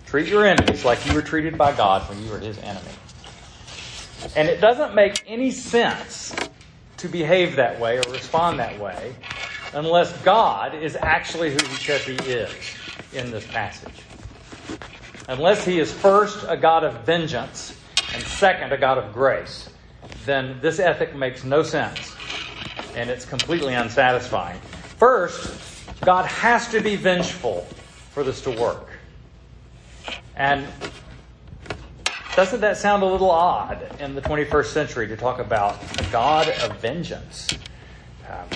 Treat 0.06 0.26
your 0.26 0.44
enemies 0.44 0.84
like 0.84 1.04
you 1.06 1.14
were 1.14 1.22
treated 1.22 1.56
by 1.56 1.76
God 1.76 2.08
when 2.08 2.22
you 2.24 2.30
were 2.30 2.38
his 2.38 2.58
enemy. 2.58 2.90
And 4.34 4.48
it 4.48 4.60
doesn't 4.60 4.94
make 4.94 5.22
any 5.26 5.50
sense 5.50 6.34
to 6.96 7.08
behave 7.08 7.56
that 7.56 7.78
way 7.78 7.98
or 7.98 8.10
respond 8.10 8.58
that 8.58 8.78
way 8.80 9.14
unless 9.74 10.12
God 10.22 10.74
is 10.74 10.96
actually 10.96 11.50
who 11.50 11.58
he 11.66 11.76
says 11.76 12.04
he 12.04 12.14
is 12.14 12.50
in 13.12 13.30
this 13.30 13.46
passage. 13.46 14.02
Unless 15.28 15.64
he 15.64 15.78
is 15.78 15.92
first 15.92 16.44
a 16.48 16.56
God 16.56 16.84
of 16.84 17.04
vengeance 17.04 17.78
and 18.14 18.22
second 18.22 18.72
a 18.72 18.78
God 18.78 18.98
of 18.98 19.12
grace, 19.12 19.68
then 20.24 20.58
this 20.60 20.78
ethic 20.78 21.14
makes 21.14 21.44
no 21.44 21.62
sense 21.62 22.14
and 22.94 23.10
it's 23.10 23.24
completely 23.24 23.74
unsatisfying. 23.74 24.58
First, 24.98 25.60
God 26.00 26.26
has 26.26 26.68
to 26.68 26.80
be 26.80 26.96
vengeful 26.96 27.66
for 28.10 28.24
this 28.24 28.40
to 28.42 28.50
work. 28.50 28.88
And 30.34 30.66
doesn't 32.34 32.60
that 32.60 32.76
sound 32.76 33.02
a 33.02 33.06
little 33.06 33.30
odd 33.30 33.84
in 34.00 34.14
the 34.14 34.22
21st 34.22 34.66
century 34.66 35.08
to 35.08 35.16
talk 35.16 35.40
about 35.40 35.76
a 36.00 36.04
God 36.10 36.48
of 36.48 36.76
vengeance? 36.78 37.48
Um, 38.28 38.46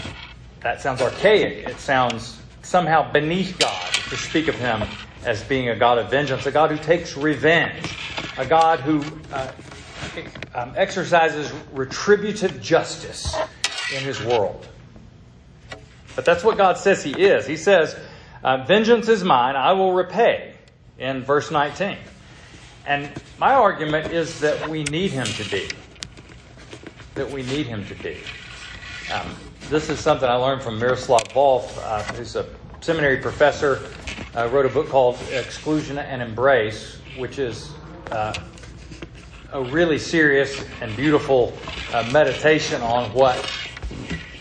that 0.63 0.81
sounds 0.81 1.01
archaic. 1.01 1.67
It 1.67 1.79
sounds 1.79 2.41
somehow 2.63 3.11
beneath 3.13 3.59
God 3.59 3.93
to 3.93 4.17
speak 4.17 4.49
of 4.49 4.55
him 4.55 4.83
as 5.25 5.43
being 5.45 5.69
a 5.69 5.77
God 5.77 5.99
of 5.99 6.11
vengeance, 6.11 6.47
a 6.47 6.53
God 6.53 6.71
who 6.71 6.79
takes 6.79 7.17
revenge, 7.17 7.97
a 8.39 8.47
God 8.47 8.81
who 8.81 9.03
uh, 9.33 9.53
um, 10.55 10.73
exercises 10.77 11.53
retributive 11.73 12.61
justice 12.61 13.37
in 13.95 14.03
his 14.03 14.23
world. 14.25 14.67
But 16.15 16.25
that's 16.25 16.45
what 16.45 16.57
God 16.57 16.77
says 16.79 17.03
he 17.03 17.13
is. 17.13 17.47
He 17.47 17.57
says, 17.57 17.97
uh, 18.43 18.65
Vengeance 18.65 19.09
is 19.09 19.25
mine, 19.25 19.57
I 19.57 19.73
will 19.73 19.93
repay, 19.93 20.55
in 20.99 21.23
verse 21.23 21.51
19. 21.51 21.97
And 22.87 23.11
my 23.39 23.55
argument 23.55 24.13
is 24.13 24.41
that 24.41 24.69
we 24.69 24.85
need 24.85 25.11
him 25.11 25.27
to 25.27 25.51
be. 25.51 25.69
That 27.15 27.31
we 27.31 27.43
need 27.43 27.67
him 27.67 27.87
to 27.87 27.95
be. 27.95 28.19
Um, 29.13 29.35
this 29.69 29.89
is 29.89 29.99
something 30.01 30.29
I 30.29 30.35
learned 30.35 30.63
from 30.63 30.79
Miroslav 30.79 31.23
Volf, 31.33 31.79
uh, 31.79 32.03
who's 32.15 32.37
a 32.37 32.47
seminary 32.81 33.19
professor, 33.19 33.89
uh, 34.37 34.49
wrote 34.51 34.67
a 34.67 34.69
book 34.69 34.89
called 34.89 35.19
Exclusion 35.31 35.99
and 35.99 36.21
Embrace, 36.21 36.99
which 37.17 37.39
is 37.39 37.71
uh, 38.11 38.35
a 39.53 39.63
really 39.63 39.99
serious 39.99 40.65
and 40.81 40.95
beautiful 40.97 41.57
uh, 41.93 42.09
meditation 42.13 42.83
on 42.83 43.13
what 43.15 43.37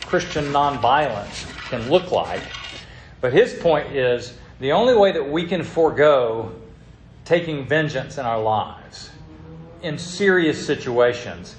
Christian 0.05 0.45
nonviolence 0.45 1.47
can 1.69 1.89
look 1.89 2.11
like. 2.11 2.41
But 3.21 3.31
his 3.31 3.53
point 3.53 3.95
is 3.95 4.37
the 4.59 4.71
only 4.71 4.95
way 4.95 5.11
that 5.11 5.29
we 5.29 5.45
can 5.45 5.63
forego 5.63 6.51
taking 7.25 7.65
vengeance 7.65 8.17
in 8.17 8.25
our 8.25 8.41
lives 8.41 9.11
in 9.81 9.97
serious 9.97 10.65
situations 10.65 11.55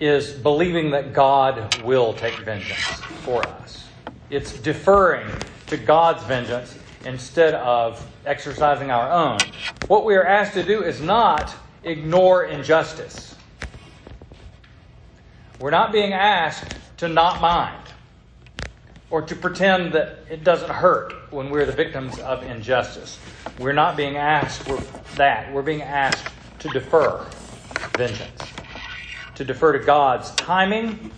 is 0.00 0.32
believing 0.32 0.90
that 0.90 1.12
God 1.12 1.84
will 1.84 2.14
take 2.14 2.40
vengeance 2.40 3.04
for 3.22 3.46
us. 3.46 3.86
It's 4.30 4.58
deferring 4.58 5.30
to 5.68 5.76
God's 5.76 6.24
vengeance 6.24 6.76
instead 7.04 7.54
of 7.54 8.04
exercising 8.26 8.90
our 8.90 9.10
own. 9.10 9.52
What 9.86 10.04
we 10.04 10.16
are 10.16 10.26
asked 10.26 10.54
to 10.54 10.62
do 10.62 10.82
is 10.82 11.00
not 11.00 11.54
ignore 11.84 12.44
injustice. 12.44 13.36
We're 15.58 15.70
not 15.70 15.92
being 15.92 16.12
asked 16.12 16.64
to 16.98 17.08
not 17.08 17.40
mind 17.40 17.76
or 19.10 19.22
to 19.22 19.34
pretend 19.34 19.92
that 19.92 20.20
it 20.30 20.44
doesn't 20.44 20.70
hurt 20.70 21.12
when 21.32 21.50
we're 21.50 21.66
the 21.66 21.72
victims 21.72 22.18
of 22.20 22.42
injustice. 22.44 23.18
We're 23.58 23.72
not 23.72 23.96
being 23.96 24.16
asked 24.16 24.62
for 24.62 24.78
that. 25.16 25.52
We're 25.52 25.62
being 25.62 25.82
asked 25.82 26.32
to 26.60 26.68
defer 26.68 27.26
vengeance, 27.96 28.42
to 29.40 29.44
defer 29.46 29.72
to 29.72 29.78
God's 29.78 30.30
timing 30.32 31.10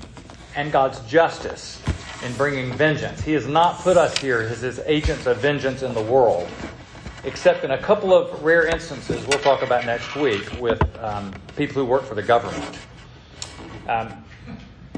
and 0.55 0.71
God's 0.71 1.01
justice 1.01 1.83
in 2.25 2.33
bringing 2.35 2.73
vengeance. 2.73 3.21
He 3.21 3.33
has 3.33 3.49
not 3.49 3.81
put 3.81 3.97
us 3.97 4.17
here 4.17 4.39
as 4.43 4.61
his 4.61 4.79
agents 4.87 5.27
of 5.27 5.39
vengeance 5.39 5.83
in 5.83 5.93
the 5.93 6.03
world, 6.03 6.49
except 7.25 7.65
in 7.65 7.73
a 7.73 7.79
couple 7.79 8.15
of 8.15 8.45
rare 8.45 8.69
instances 8.69 9.27
we'll 9.27 9.41
talk 9.41 9.63
about 9.63 9.87
next 9.87 10.15
week 10.15 10.49
with 10.61 10.81
um, 11.03 11.35
people 11.57 11.83
who 11.83 11.85
work 11.85 12.05
for 12.05 12.15
the 12.15 12.23
government. 12.23 12.79
Um, 13.89 14.25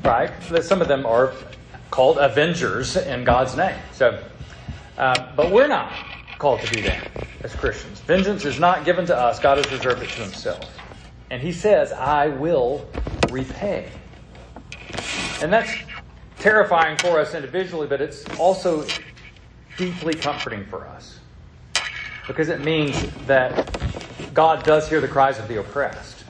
right? 0.02 0.30
Some 0.60 0.82
of 0.82 0.88
them 0.88 1.06
are 1.06 1.32
called 1.90 2.18
avengers 2.18 2.94
in 2.98 3.24
God's 3.24 3.56
name. 3.56 3.78
So, 3.92 4.22
uh, 4.98 5.32
but 5.34 5.50
we're 5.50 5.66
not 5.66 5.90
called 6.36 6.60
to 6.60 6.66
do 6.66 6.82
that 6.82 7.08
as 7.42 7.54
Christians. 7.54 8.00
Vengeance 8.00 8.44
is 8.44 8.60
not 8.60 8.84
given 8.84 9.06
to 9.06 9.16
us. 9.16 9.40
God 9.40 9.56
has 9.56 9.72
reserved 9.72 10.02
it 10.02 10.10
to 10.10 10.20
Himself, 10.20 10.78
and 11.30 11.40
He 11.40 11.52
says, 11.52 11.90
"I 11.90 12.28
will 12.28 12.86
repay." 13.30 13.90
And 15.42 15.52
that's 15.52 15.70
terrifying 16.38 16.96
for 16.98 17.18
us 17.20 17.34
individually, 17.34 17.86
but 17.86 18.00
it's 18.00 18.24
also 18.38 18.84
deeply 19.76 20.14
comforting 20.14 20.64
for 20.66 20.86
us 20.86 21.18
because 22.26 22.48
it 22.48 22.60
means 22.60 22.96
that 23.26 23.66
God 24.32 24.64
does 24.64 24.88
hear 24.88 25.00
the 25.00 25.08
cries 25.08 25.38
of 25.38 25.48
the 25.48 25.60
oppressed. 25.60 26.24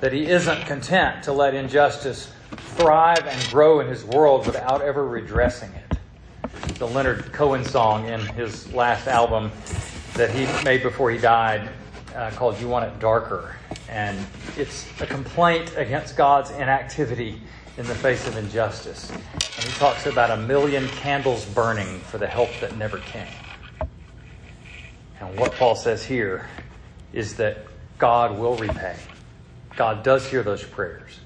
That 0.00 0.12
He 0.12 0.26
isn't 0.26 0.66
content 0.66 1.24
to 1.24 1.32
let 1.32 1.54
injustice 1.54 2.32
thrive 2.78 3.26
and 3.26 3.50
grow 3.50 3.80
in 3.80 3.88
his 3.88 4.04
world 4.04 4.46
without 4.46 4.82
ever 4.82 5.04
redressing 5.04 5.72
it. 5.72 6.78
The 6.78 6.86
Leonard 6.86 7.32
Cohen 7.32 7.64
song 7.64 8.06
in 8.06 8.20
his 8.20 8.72
last 8.72 9.08
album 9.08 9.50
that 10.14 10.30
he 10.30 10.46
made 10.64 10.84
before 10.84 11.10
he 11.10 11.18
died 11.18 11.68
uh, 12.14 12.30
called 12.36 12.60
You 12.60 12.68
Want 12.68 12.84
It 12.84 13.00
Darker. 13.00 13.56
And 13.88 14.18
it's 14.56 14.86
a 15.00 15.06
complaint 15.06 15.74
against 15.76 16.16
God's 16.16 16.50
inactivity 16.50 17.40
in 17.78 17.86
the 17.86 17.94
face 17.94 18.26
of 18.26 18.36
injustice. 18.36 19.10
And 19.10 19.64
he 19.64 19.70
talks 19.78 20.06
about 20.06 20.30
a 20.30 20.36
million 20.36 20.86
candles 20.88 21.44
burning 21.46 22.00
for 22.00 22.18
the 22.18 22.26
help 22.26 22.50
that 22.60 22.76
never 22.76 22.98
came. 22.98 23.26
And 25.20 25.38
what 25.38 25.52
Paul 25.54 25.74
says 25.74 26.04
here 26.04 26.48
is 27.12 27.36
that 27.36 27.58
God 27.96 28.38
will 28.38 28.56
repay. 28.56 28.96
God 29.76 30.02
does 30.02 30.28
hear 30.28 30.42
those 30.42 30.62
prayers. 30.62 31.20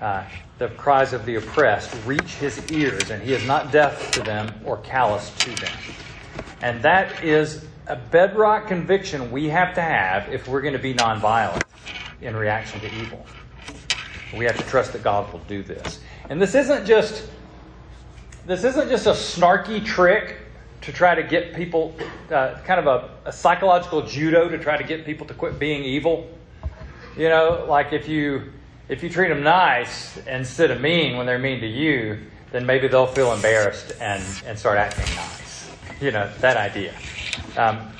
Uh, 0.00 0.24
the 0.58 0.68
cries 0.68 1.12
of 1.12 1.24
the 1.26 1.36
oppressed 1.36 1.94
reach 2.06 2.34
his 2.34 2.70
ears, 2.72 3.10
and 3.10 3.22
he 3.22 3.32
is 3.32 3.46
not 3.46 3.70
deaf 3.70 4.10
to 4.12 4.22
them 4.22 4.52
or 4.64 4.78
callous 4.78 5.30
to 5.38 5.50
them. 5.56 5.78
And 6.62 6.82
that 6.82 7.22
is 7.22 7.64
a 7.86 7.96
bedrock 7.96 8.68
conviction 8.68 9.30
we 9.30 9.48
have 9.48 9.74
to 9.74 9.82
have 9.82 10.32
if 10.32 10.48
we're 10.48 10.60
going 10.60 10.74
to 10.74 10.78
be 10.78 10.94
nonviolent 10.94 11.62
in 12.22 12.36
reaction 12.36 12.80
to 12.80 12.94
evil. 12.94 13.24
We 14.36 14.44
have 14.44 14.56
to 14.56 14.64
trust 14.64 14.92
that 14.92 15.02
God 15.02 15.32
will 15.32 15.40
do 15.40 15.62
this. 15.62 16.00
And 16.28 16.40
this 16.40 16.54
isn't 16.54 16.86
just 16.86 17.28
this 18.46 18.64
isn't 18.64 18.88
just 18.88 19.06
a 19.06 19.10
snarky 19.10 19.84
trick 19.84 20.38
to 20.80 20.92
try 20.92 21.14
to 21.14 21.22
get 21.22 21.54
people, 21.54 21.94
uh, 22.30 22.58
kind 22.64 22.80
of 22.80 22.86
a, 22.86 23.28
a 23.28 23.32
psychological 23.32 24.02
judo 24.02 24.48
to 24.48 24.58
try 24.58 24.76
to 24.76 24.84
get 24.84 25.04
people 25.04 25.26
to 25.26 25.34
quit 25.34 25.58
being 25.58 25.84
evil. 25.84 26.28
You 27.16 27.28
know, 27.28 27.66
like 27.68 27.92
if 27.92 28.08
you 28.08 28.52
if 28.88 29.02
you 29.02 29.08
treat 29.08 29.28
them 29.28 29.42
nice 29.42 30.16
instead 30.26 30.70
of 30.70 30.80
mean 30.80 31.16
when 31.16 31.26
they're 31.26 31.38
mean 31.38 31.60
to 31.60 31.66
you, 31.66 32.18
then 32.50 32.66
maybe 32.66 32.88
they'll 32.88 33.06
feel 33.06 33.32
embarrassed 33.32 33.92
and, 34.00 34.22
and 34.46 34.58
start 34.58 34.78
acting 34.78 35.14
nice. 35.14 35.70
You 36.00 36.10
know, 36.10 36.28
that 36.40 36.56
idea. 36.56 36.94
Um, 37.56 37.92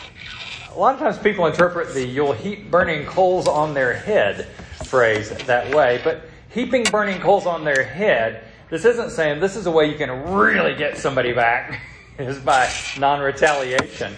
a 0.75 0.79
lot 0.79 0.95
of 0.95 1.01
times 1.01 1.19
people 1.19 1.47
interpret 1.47 1.95
the 1.95 2.07
you'll 2.07 2.33
heap 2.33 2.71
burning 2.71 3.05
coals 3.07 3.49
on 3.49 3.75
their 3.75 3.93
head 3.93 4.47
phrase 4.85 5.31
that 5.31 5.75
way, 5.75 6.01
but 6.05 6.23
heaping 6.51 6.85
burning 6.85 7.21
coals 7.21 7.47
on 7.47 7.65
their 7.65 7.83
head, 7.83 8.45
this 8.69 8.85
isn't 8.85 9.11
saying 9.11 9.41
this 9.41 9.57
is 9.57 9.67
a 9.67 9.71
way 9.71 9.91
you 9.91 9.97
can 9.97 10.33
really 10.33 10.75
get 10.75 10.97
somebody 10.97 11.33
back, 11.33 11.81
is 12.19 12.39
by 12.39 12.71
non 12.99 13.21
retaliation. 13.21 14.15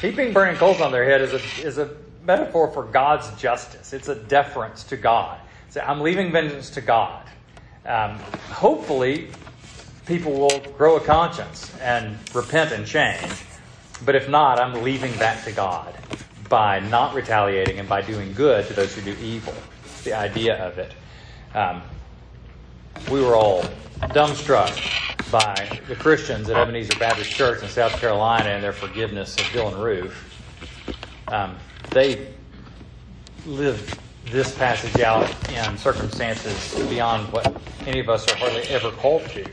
Heaping 0.00 0.32
burning 0.32 0.56
coals 0.56 0.80
on 0.80 0.92
their 0.92 1.04
head 1.04 1.20
is 1.20 1.34
a, 1.34 1.66
is 1.66 1.78
a 1.78 1.94
metaphor 2.24 2.70
for 2.72 2.84
God's 2.84 3.30
justice. 3.40 3.92
It's 3.92 4.08
a 4.08 4.14
deference 4.14 4.84
to 4.84 4.96
God. 4.96 5.38
So 5.68 5.80
I'm 5.80 6.00
leaving 6.00 6.32
vengeance 6.32 6.70
to 6.70 6.80
God. 6.80 7.26
Um, 7.84 8.18
hopefully, 8.48 9.28
people 10.06 10.32
will 10.32 10.60
grow 10.78 10.96
a 10.96 11.00
conscience 11.00 11.76
and 11.80 12.16
repent 12.34 12.72
and 12.72 12.86
change. 12.86 13.30
But 14.04 14.14
if 14.14 14.28
not, 14.28 14.58
I'm 14.58 14.82
leaving 14.82 15.12
that 15.18 15.44
to 15.44 15.52
God 15.52 15.94
by 16.48 16.80
not 16.80 17.14
retaliating 17.14 17.78
and 17.78 17.88
by 17.88 18.02
doing 18.02 18.32
good 18.32 18.66
to 18.66 18.72
those 18.72 18.94
who 18.94 19.02
do 19.02 19.16
evil. 19.22 19.54
It's 19.84 20.04
The 20.04 20.14
idea 20.14 20.56
of 20.56 20.78
it. 20.78 20.92
Um, 21.54 21.82
we 23.10 23.20
were 23.20 23.36
all 23.36 23.62
dumbstruck 24.00 25.30
by 25.30 25.80
the 25.88 25.94
Christians 25.94 26.48
at 26.50 26.56
Ebenezer 26.56 26.98
Baptist 26.98 27.30
Church 27.30 27.62
in 27.62 27.68
South 27.68 27.92
Carolina 28.00 28.50
and 28.50 28.64
their 28.64 28.72
forgiveness 28.72 29.36
of 29.36 29.44
Dylann 29.46 29.80
Roof. 29.80 30.26
Um, 31.28 31.56
they 31.90 32.28
lived 33.46 33.98
this 34.26 34.54
passage 34.56 35.00
out 35.00 35.28
in 35.50 35.78
circumstances 35.78 36.78
beyond 36.88 37.32
what 37.32 37.60
any 37.86 38.00
of 38.00 38.08
us 38.08 38.30
are 38.30 38.36
hardly 38.36 38.62
ever 38.62 38.90
called 38.90 39.24
to. 39.30 39.44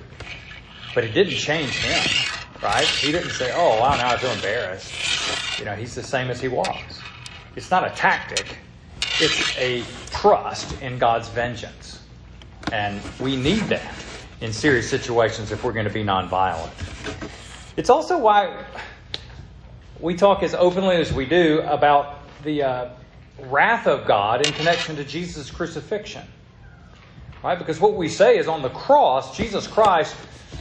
But 0.93 1.03
it 1.03 1.13
didn't 1.13 1.35
change 1.35 1.71
him, 1.77 2.36
right? 2.61 2.87
He 3.01 3.11
didn't 3.11 3.31
say, 3.31 3.51
oh, 3.53 3.79
wow, 3.79 3.95
now 3.97 4.11
I 4.11 4.17
feel 4.17 4.31
embarrassed. 4.31 5.59
You 5.59 5.65
know, 5.65 5.75
he's 5.75 5.95
the 5.95 6.03
same 6.03 6.29
as 6.29 6.41
he 6.41 6.47
was. 6.47 7.01
It's 7.55 7.71
not 7.71 7.85
a 7.85 7.89
tactic, 7.95 8.59
it's 9.19 9.57
a 9.57 9.83
trust 10.11 10.79
in 10.81 10.99
God's 10.99 11.29
vengeance. 11.29 12.03
And 12.71 13.01
we 13.19 13.35
need 13.35 13.61
that 13.61 13.95
in 14.41 14.53
serious 14.53 14.89
situations 14.89 15.51
if 15.51 15.63
we're 15.63 15.73
going 15.73 15.87
to 15.87 15.93
be 15.93 16.03
nonviolent. 16.03 16.69
It's 17.75 17.89
also 17.89 18.17
why 18.17 18.65
we 19.99 20.15
talk 20.15 20.43
as 20.43 20.53
openly 20.53 20.97
as 20.97 21.11
we 21.11 21.25
do 21.25 21.61
about 21.61 22.19
the 22.43 22.63
uh, 22.63 22.89
wrath 23.39 23.87
of 23.87 24.05
God 24.05 24.45
in 24.45 24.53
connection 24.53 24.95
to 24.97 25.03
Jesus' 25.03 25.49
crucifixion. 25.49 26.23
Right? 27.43 27.57
Because 27.57 27.79
what 27.79 27.95
we 27.95 28.09
say 28.09 28.37
is 28.37 28.47
on 28.47 28.61
the 28.61 28.69
cross, 28.69 29.35
Jesus 29.37 29.67
Christ 29.67 30.15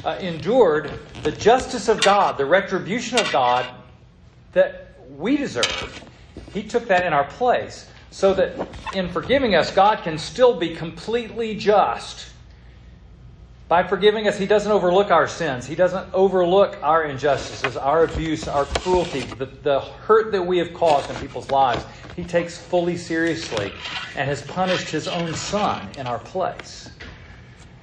uh, 0.04 0.16
endured 0.20 1.00
the 1.22 1.32
justice 1.32 1.88
of 1.88 2.02
God, 2.02 2.38
the 2.38 2.46
retribution 2.46 3.18
of 3.18 3.32
God 3.32 3.74
that 4.52 4.96
we 5.10 5.36
deserved. 5.36 6.00
He 6.48 6.62
took 6.62 6.88
that 6.88 7.04
in 7.04 7.12
our 7.12 7.24
place 7.24 7.90
so 8.10 8.34
that 8.34 8.66
in 8.92 9.08
forgiving 9.08 9.54
us, 9.54 9.74
God 9.74 10.02
can 10.02 10.16
still 10.18 10.56
be 10.58 10.74
completely 10.74 11.56
just. 11.56 12.30
By 13.68 13.82
forgiving 13.82 14.28
us, 14.28 14.38
He 14.38 14.46
doesn't 14.46 14.70
overlook 14.70 15.10
our 15.10 15.26
sins. 15.26 15.66
He 15.66 15.74
doesn't 15.74 16.14
overlook 16.14 16.78
our 16.82 17.04
injustices, 17.04 17.76
our 17.76 18.04
abuse, 18.04 18.46
our 18.46 18.64
cruelty, 18.64 19.22
the, 19.22 19.46
the 19.46 19.80
hurt 19.80 20.32
that 20.32 20.46
we 20.46 20.58
have 20.58 20.72
caused 20.72 21.10
in 21.10 21.16
people's 21.16 21.50
lives. 21.50 21.84
He 22.14 22.24
takes 22.24 22.56
fully 22.56 22.96
seriously 22.96 23.72
and 24.14 24.28
has 24.28 24.40
punished 24.42 24.90
His 24.90 25.08
own 25.08 25.34
Son 25.34 25.90
in 25.96 26.06
our 26.06 26.20
place. 26.20 26.90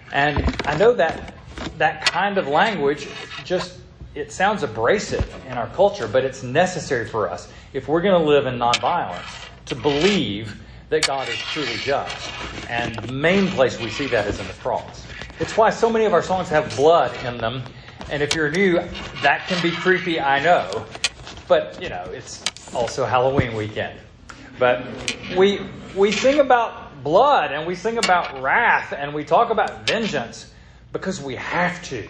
And 0.10 0.48
I 0.66 0.76
know 0.76 0.94
that 0.94 1.43
that 1.78 2.06
kind 2.06 2.38
of 2.38 2.48
language 2.48 3.08
just 3.44 3.80
it 4.16 4.32
sounds 4.32 4.62
abrasive 4.62 5.28
in 5.48 5.54
our 5.54 5.68
culture, 5.70 6.08
but 6.08 6.24
it's 6.24 6.44
necessary 6.44 7.06
for 7.06 7.30
us 7.30 7.52
if 7.74 7.88
we're 7.88 8.02
going 8.02 8.20
to 8.20 8.28
live 8.28 8.46
in 8.46 8.60
nonviolence 8.60 9.48
to 9.66 9.76
believe 9.76 10.62
that 10.90 11.08
God 11.08 11.28
is 11.30 11.38
truly 11.38 11.76
just. 11.78 12.30
And 12.70 12.96
the 12.96 13.12
main 13.12 13.48
place 13.48 13.80
we 13.80 13.90
see 13.90 14.06
that 14.08 14.28
is 14.28 14.40
in 14.40 14.48
the 14.48 14.54
cross. 14.54 15.08
It's 15.40 15.58
why 15.58 15.72
so 15.72 15.90
many 15.90 16.06
of 16.06 16.14
our 16.14 16.22
songs 16.22 16.50
have 16.50 16.76
blood 16.76 17.12
in 17.26 17.38
them. 17.38 17.64
And 18.12 18.22
if 18.22 18.36
you're 18.36 18.52
new, 18.52 18.76
that 19.24 19.48
can 19.48 19.62
be 19.64 19.72
creepy, 19.72 20.20
I 20.20 20.44
know. 20.44 20.86
But, 21.48 21.82
you 21.82 21.90
know, 21.90 22.04
it's 22.12 22.44
also 22.76 23.06
Halloween 23.06 23.56
weekend. 23.56 24.00
But 24.60 24.86
we 25.36 25.62
we 25.96 26.12
sing 26.12 26.40
about 26.40 27.04
blood 27.04 27.52
and 27.52 27.68
we 27.68 27.76
sing 27.76 27.98
about 27.98 28.42
wrath 28.42 28.94
and 28.94 29.14
we 29.14 29.24
talk 29.24 29.50
about 29.50 29.88
vengeance 29.88 30.53
because 30.94 31.20
we 31.20 31.36
have 31.36 31.84
to. 31.86 32.08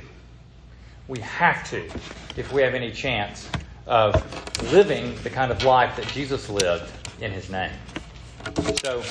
We 1.08 1.20
have 1.20 1.68
to 1.72 1.90
if 2.38 2.52
we 2.52 2.62
have 2.62 2.74
any 2.74 2.92
chance 2.92 3.48
of 3.88 4.16
living 4.72 5.16
the 5.24 5.30
kind 5.30 5.52
of 5.52 5.64
life 5.64 5.96
that 5.98 6.08
Jesus 6.08 6.50
lived 6.50 6.92
in 7.20 7.32
his 7.32 7.50
name. 7.50 7.72
So, 8.82 9.04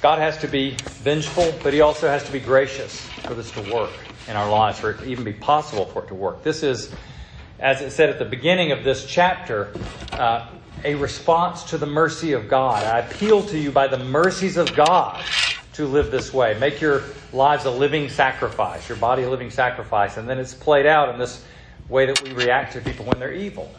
God 0.00 0.18
has 0.18 0.38
to 0.38 0.48
be 0.48 0.76
vengeful, 1.02 1.52
but 1.62 1.72
he 1.72 1.80
also 1.80 2.08
has 2.08 2.24
to 2.24 2.32
be 2.32 2.40
gracious 2.40 3.00
for 3.26 3.34
this 3.34 3.50
to 3.52 3.60
work 3.72 3.92
in 4.28 4.36
our 4.36 4.50
lives, 4.50 4.78
for 4.78 4.90
it 4.90 4.98
to 4.98 5.06
even 5.06 5.24
be 5.24 5.32
possible 5.32 5.86
for 5.86 6.04
it 6.04 6.08
to 6.08 6.14
work. 6.14 6.42
This 6.42 6.62
is, 6.62 6.92
as 7.58 7.80
it 7.80 7.90
said 7.90 8.10
at 8.10 8.18
the 8.18 8.24
beginning 8.24 8.72
of 8.72 8.84
this 8.84 9.06
chapter, 9.06 9.72
uh, 10.16 10.48
a 10.84 10.94
response 10.94 11.64
to 11.64 11.78
the 11.78 11.86
mercy 11.86 12.32
of 12.32 12.48
God. 12.48 12.84
I 12.84 13.00
appeal 13.00 13.42
to 13.44 13.58
you 13.58 13.70
by 13.70 13.86
the 13.86 13.98
mercies 13.98 14.56
of 14.56 14.74
God 14.74 15.24
to 15.74 15.86
live 15.86 16.10
this 16.10 16.32
way. 16.32 16.56
Make 16.58 16.80
your 16.80 17.02
lives 17.32 17.64
a 17.64 17.70
living 17.70 18.08
sacrifice, 18.08 18.88
your 18.88 18.98
body 18.98 19.24
a 19.24 19.30
living 19.30 19.50
sacrifice. 19.50 20.16
And 20.16 20.28
then 20.28 20.38
it's 20.38 20.54
played 20.54 20.86
out 20.86 21.08
in 21.10 21.18
this 21.18 21.44
way 21.88 22.06
that 22.06 22.22
we 22.22 22.32
react 22.32 22.72
to 22.74 22.80
people 22.80 23.04
when 23.04 23.18
they're 23.18 23.32
evil. 23.34 23.70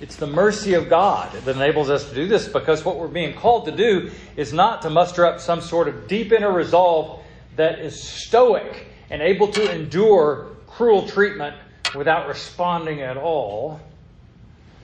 It's 0.00 0.16
the 0.16 0.26
mercy 0.26 0.74
of 0.74 0.88
God 0.88 1.32
that 1.32 1.56
enables 1.56 1.90
us 1.90 2.08
to 2.08 2.14
do 2.14 2.26
this 2.26 2.48
because 2.48 2.84
what 2.84 2.96
we're 2.96 3.08
being 3.08 3.34
called 3.34 3.66
to 3.66 3.72
do 3.72 4.10
is 4.36 4.52
not 4.52 4.82
to 4.82 4.90
muster 4.90 5.24
up 5.26 5.40
some 5.40 5.60
sort 5.60 5.88
of 5.88 6.08
deep 6.08 6.32
inner 6.32 6.52
resolve 6.52 7.20
that 7.56 7.78
is 7.78 8.00
stoic 8.00 8.86
and 9.10 9.22
able 9.22 9.48
to 9.48 9.72
endure 9.74 10.48
cruel 10.66 11.06
treatment 11.06 11.56
without 11.94 12.28
responding 12.28 13.00
at 13.00 13.16
all. 13.16 13.80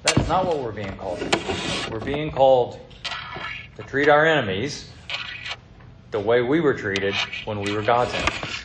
That's 0.03 0.29
not 0.29 0.47
what 0.47 0.59
we're 0.59 0.73
being 0.73 0.97
called 0.97 1.19
to 1.19 1.29
do. 1.29 1.41
We're 1.91 2.01
being 2.01 2.31
called 2.31 2.79
to 3.77 3.83
treat 3.85 4.09
our 4.09 4.27
enemies 4.27 4.91
the 6.11 6.21
way 6.21 6.43
we 6.43 6.61
were 6.61 6.75
treated 6.75 7.21
when 7.45 7.61
we 7.61 7.73
were 7.73 7.83
God's 7.83 8.15
enemies. 8.15 8.65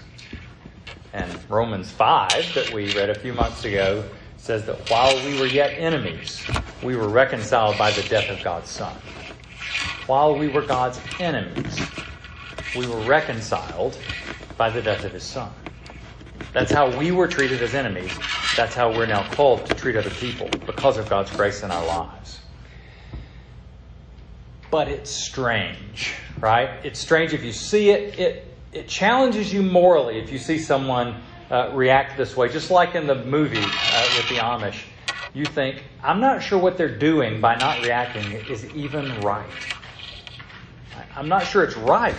And 1.14 1.40
Romans 1.50 1.92
5, 1.92 2.54
that 2.56 2.72
we 2.72 2.90
read 2.90 3.10
a 3.10 3.16
few 3.16 3.34
months 3.34 3.66
ago, 3.66 4.10
says 4.38 4.66
that 4.66 4.90
while 4.90 5.22
we 5.22 5.36
were 5.36 5.48
yet 5.48 5.76
enemies, 5.78 6.48
we 6.82 6.96
were 6.96 7.10
reconciled 7.10 7.78
by 7.78 7.92
the 7.92 8.04
death 8.04 8.30
of 8.30 8.42
God's 8.42 8.70
Son. 8.70 8.98
While 10.06 10.38
we 10.38 10.48
were 10.48 10.64
God's 10.64 11.02
enemies, 11.20 11.94
we 12.74 12.88
were 12.88 13.02
reconciled 13.02 13.98
by 14.58 14.70
the 14.70 14.82
death 14.82 15.04
of 15.06 15.14
His 15.14 15.24
Son. 15.24 15.52
That's 16.52 16.72
how 16.72 16.98
we 16.98 17.12
were 17.12 17.28
treated 17.28 17.62
as 17.62 17.74
enemies. 17.76 18.22
That's 18.56 18.76
how 18.76 18.92
we're 18.94 19.06
now 19.08 19.24
called 19.30 19.68
to 19.68 19.76
treat 19.76 19.96
other 19.96 20.12
people 20.12 20.62
because 20.66 20.98
of 20.98 21.10
God's 21.10 21.32
grace 21.32 21.64
in 21.64 21.72
our 21.72 21.86
lives. 21.86 22.42
But 24.70 24.88
it's 24.88 25.12
strange, 25.12 26.16
right? 26.40 26.70
It's 26.84 27.00
strange 27.00 27.34
if 27.34 27.44
you 27.44 27.52
see 27.52 27.90
it. 27.90 28.20
It, 28.20 28.48
it 28.72 28.88
challenges 28.88 29.54
you 29.54 29.62
morally 29.62 30.20
if 30.20 30.32
you 30.32 30.40
see 30.40 30.58
someone 30.58 31.22
uh, 31.52 31.72
react 31.74 32.18
this 32.18 32.36
way. 32.36 32.50
Just 32.50 32.72
like 32.72 32.96
in 32.96 33.08
the 33.08 33.24
movie 33.26 33.58
uh, 33.58 34.10
with 34.18 34.30
the 34.30 34.36
Amish, 34.36 34.84
you 35.34 35.46
think, 35.46 35.84
I'm 36.02 36.20
not 36.20 36.42
sure 36.42 36.60
what 36.60 36.78
they're 36.78 36.98
doing 36.98 37.42
by 37.42 37.56
not 37.56 37.84
reacting 37.84 38.32
is 38.50 38.66
even 38.76 39.20
right. 39.22 39.46
I'm 41.16 41.28
not 41.28 41.46
sure 41.46 41.64
it's 41.64 41.78
right 41.78 42.16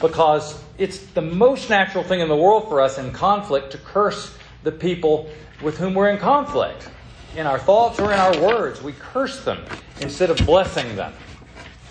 because 0.00 0.60
it's 0.78 0.98
the 0.98 1.22
most 1.22 1.70
natural 1.70 2.02
thing 2.02 2.20
in 2.20 2.28
the 2.28 2.36
world 2.36 2.68
for 2.68 2.80
us 2.80 2.98
in 2.98 3.12
conflict 3.12 3.72
to 3.72 3.78
curse 3.78 4.36
the 4.64 4.72
people 4.72 5.30
with 5.62 5.78
whom 5.78 5.94
we're 5.94 6.10
in 6.10 6.18
conflict. 6.18 6.88
In 7.36 7.46
our 7.46 7.58
thoughts 7.58 7.98
or 7.98 8.12
in 8.12 8.18
our 8.18 8.36
words, 8.40 8.82
we 8.82 8.92
curse 8.92 9.44
them 9.44 9.64
instead 10.00 10.30
of 10.30 10.36
blessing 10.46 10.94
them. 10.96 11.12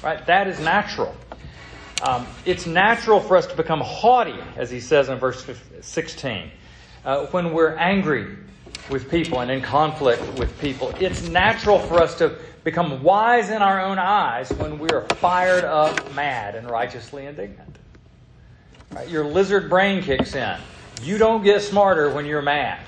Right? 0.02 0.26
That 0.26 0.48
is 0.48 0.60
natural. 0.60 1.16
Um, 2.04 2.28
it's 2.46 2.66
natural 2.68 3.22
for 3.22 3.38
us 3.38 3.48
to 3.48 3.56
become 3.56 3.80
haughty, 3.80 4.36
as 4.58 4.70
he 4.70 4.82
says 4.82 5.08
in 5.08 5.20
verse 5.20 5.50
16 5.80 6.52
uh, 7.06 7.28
when 7.28 7.54
we're 7.54 7.76
angry 7.76 8.36
with 8.90 9.10
people 9.10 9.40
and 9.40 9.50
in 9.50 9.62
conflict 9.62 10.22
with 10.38 10.60
people. 10.60 10.94
It's 11.00 11.22
natural 11.30 11.80
for 11.80 12.02
us 12.02 12.16
to 12.18 12.38
become 12.66 13.04
wise 13.04 13.50
in 13.50 13.62
our 13.62 13.82
own 13.82 14.00
eyes 14.00 14.52
when 14.52 14.80
we 14.80 14.90
are 14.90 15.04
fired 15.16 15.64
up, 15.64 16.14
mad, 16.14 16.56
and 16.56 16.70
righteously 16.70 17.26
indignant. 17.26 17.78
Right? 18.92 19.08
Your 19.08 19.24
lizard 19.24 19.70
brain 19.70 20.04
kicks 20.04 20.36
in. 20.36 20.58
You 21.04 21.18
don't 21.18 21.42
get 21.42 21.62
smarter 21.62 22.10
when 22.10 22.26
you're 22.26 22.42
mad. 22.42 22.82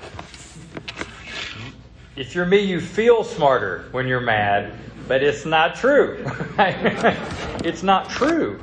If 2.16 2.34
you're 2.34 2.46
me, 2.46 2.60
you 2.60 2.82
feel 2.82 3.24
smarter 3.24 3.88
when 3.92 4.06
you're 4.06 4.20
mad, 4.20 4.74
but 5.08 5.22
it's 5.22 5.46
not 5.46 5.74
true. 5.74 6.22
it's 6.58 7.82
not 7.82 8.10
true. 8.10 8.60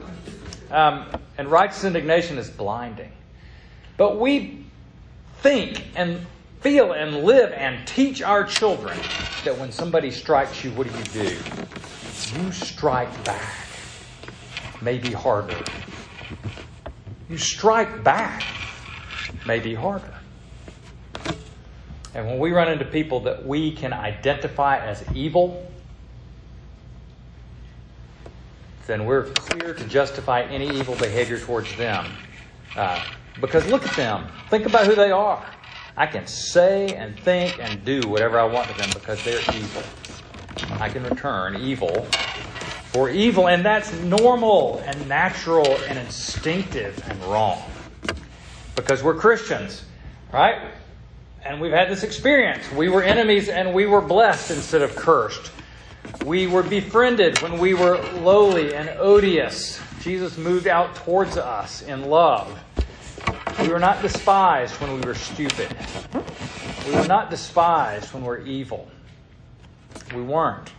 Um, 0.73 1.05
and 1.38 1.49
righteous 1.49 1.83
indignation 1.83 2.39
is 2.39 2.49
blinding. 2.49 3.12
But 3.95 4.19
we 4.19 4.65
think 5.41 5.86
and 5.95 6.25
feel 6.62 6.93
and 6.93 7.23
live 7.23 7.51
and 7.51 7.86
teach 7.88 8.23
our 8.23 8.43
children 8.43 8.97
that 9.45 9.57
when 9.57 9.71
somebody 9.71 10.09
strikes 10.09 10.63
you, 10.63 10.71
what 10.71 10.88
do 10.88 10.97
you 10.97 11.27
do? 11.27 11.38
You 12.39 12.51
strike 12.51 13.23
back, 13.23 13.67
maybe 14.81 15.12
harder. 15.12 15.63
You 17.29 17.38
strike 17.38 18.03
back, 18.03 18.43
maybe 19.45 19.75
harder. 19.75 20.15
And 22.15 22.27
when 22.27 22.39
we 22.39 22.51
run 22.51 22.71
into 22.71 22.86
people 22.86 23.21
that 23.21 23.45
we 23.45 23.71
can 23.73 23.93
identify 23.93 24.77
as 24.79 25.03
evil, 25.13 25.67
then 28.88 29.06
we're 29.06 29.24
clear 29.24 29.74
to 29.74 29.84
justify 29.86 30.41
any 30.43 30.67
evil 30.78 30.96
behavior 30.96 31.39
towards 31.39 31.74
them. 31.76 32.06
Uh, 32.76 33.04
because 33.39 33.65
look 33.67 33.86
at 33.86 33.96
them. 33.96 34.28
Think 34.50 34.65
about 34.65 34.86
who 34.86 34.96
they 34.96 35.12
are. 35.12 35.43
I 35.96 36.08
can 36.08 36.28
say 36.28 36.96
and 36.96 37.17
think 37.19 37.60
and 37.60 37.84
do 37.86 38.02
whatever 38.08 38.39
I 38.39 38.46
want 38.46 38.67
to 38.69 38.78
them 38.78 38.89
because 38.93 39.24
they're 39.24 39.41
evil. 39.56 39.84
I 40.80 40.89
can 40.89 41.04
return 41.04 41.56
evil 41.56 42.06
for 42.91 43.10
evil, 43.10 43.48
and 43.48 43.65
that's 43.65 43.91
normal 44.02 44.80
and 44.86 45.08
natural 45.08 45.78
and 45.88 45.98
instinctive 45.98 47.02
and 47.10 47.24
wrong. 47.24 47.63
Because 48.76 49.04
we're 49.04 49.15
Christians, 49.15 49.84
right? 50.32 50.72
And 51.43 51.60
we've 51.60 51.72
had 51.72 51.89
this 51.89 52.04
experience. 52.04 52.72
We 52.72 52.89
were 52.89 53.04
enemies 53.04 53.50
and 53.50 53.74
we 53.74 53.86
were 53.86 54.02
blessed 54.02 54.52
instead 54.52 54.82
of 54.82 54.96
cursed. 54.96 55.52
We 56.23 56.47
were 56.47 56.63
befriended 56.63 57.41
when 57.41 57.59
we 57.59 57.73
were 57.73 57.97
lowly 58.21 58.75
and 58.75 58.89
odious. 58.97 59.81
Jesus 59.99 60.38
moved 60.38 60.67
out 60.67 60.95
towards 60.95 61.36
us 61.36 61.81
in 61.81 62.05
love. 62.05 62.57
We 63.59 63.67
were 63.67 63.79
not 63.79 64.01
despised 64.01 64.79
when 64.79 64.93
we 64.93 65.01
were 65.01 65.15
stupid. 65.15 65.75
We 66.88 66.93
were 66.93 67.07
not 67.07 67.29
despised 67.29 68.13
when 68.13 68.23
we 68.23 68.27
were 68.29 68.41
evil. 68.41 68.89
We 70.15 70.21
weren't. 70.21 70.71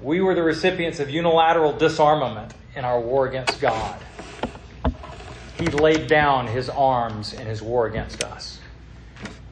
We 0.00 0.20
were 0.20 0.36
the 0.36 0.44
recipients 0.44 1.00
of 1.00 1.10
unilateral 1.10 1.72
disarmament 1.72 2.54
in 2.76 2.84
our 2.84 3.00
war 3.00 3.26
against 3.26 3.60
God. 3.60 4.00
He 5.58 5.66
laid 5.66 6.06
down 6.06 6.46
his 6.46 6.68
arms 6.68 7.32
in 7.32 7.48
his 7.48 7.60
war 7.60 7.86
against 7.86 8.22
us 8.22 8.60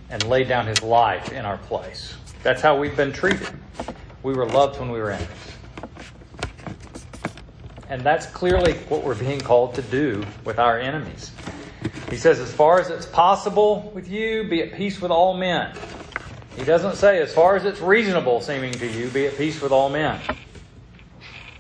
and 0.08 0.22
laid 0.28 0.46
down 0.46 0.68
his 0.68 0.84
life 0.84 1.32
in 1.32 1.44
our 1.44 1.58
place. 1.58 2.14
That's 2.44 2.62
how 2.62 2.78
we've 2.78 2.96
been 2.96 3.12
treated. 3.12 3.48
We 4.22 4.34
were 4.34 4.46
loved 4.46 4.78
when 4.78 4.90
we 4.90 4.98
were 4.98 5.10
enemies. 5.10 5.36
And 7.88 8.02
that's 8.02 8.26
clearly 8.26 8.74
what 8.88 9.02
we're 9.02 9.14
being 9.14 9.40
called 9.40 9.74
to 9.74 9.82
do 9.82 10.24
with 10.44 10.58
our 10.58 10.78
enemies. 10.78 11.32
He 12.08 12.16
says, 12.16 12.38
as 12.38 12.52
far 12.52 12.80
as 12.80 12.90
it's 12.90 13.06
possible 13.06 13.90
with 13.94 14.08
you, 14.08 14.44
be 14.44 14.62
at 14.62 14.72
peace 14.74 15.00
with 15.00 15.10
all 15.10 15.36
men. 15.36 15.74
He 16.56 16.64
doesn't 16.64 16.96
say, 16.96 17.20
as 17.20 17.32
far 17.32 17.56
as 17.56 17.64
it's 17.64 17.80
reasonable 17.80 18.40
seeming 18.40 18.72
to 18.72 18.86
you, 18.86 19.08
be 19.08 19.26
at 19.26 19.36
peace 19.36 19.60
with 19.60 19.72
all 19.72 19.88
men. 19.88 20.20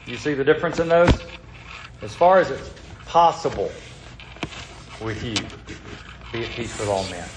You 0.06 0.16
see 0.16 0.34
the 0.34 0.44
difference 0.44 0.78
in 0.78 0.88
those? 0.88 1.22
As 2.02 2.14
far 2.14 2.38
as 2.38 2.50
it's 2.50 2.70
possible 3.06 3.72
with 5.00 5.22
you, 5.24 5.34
be 6.32 6.44
at 6.44 6.50
peace 6.50 6.78
with 6.78 6.88
all 6.88 7.04
men. 7.04 7.28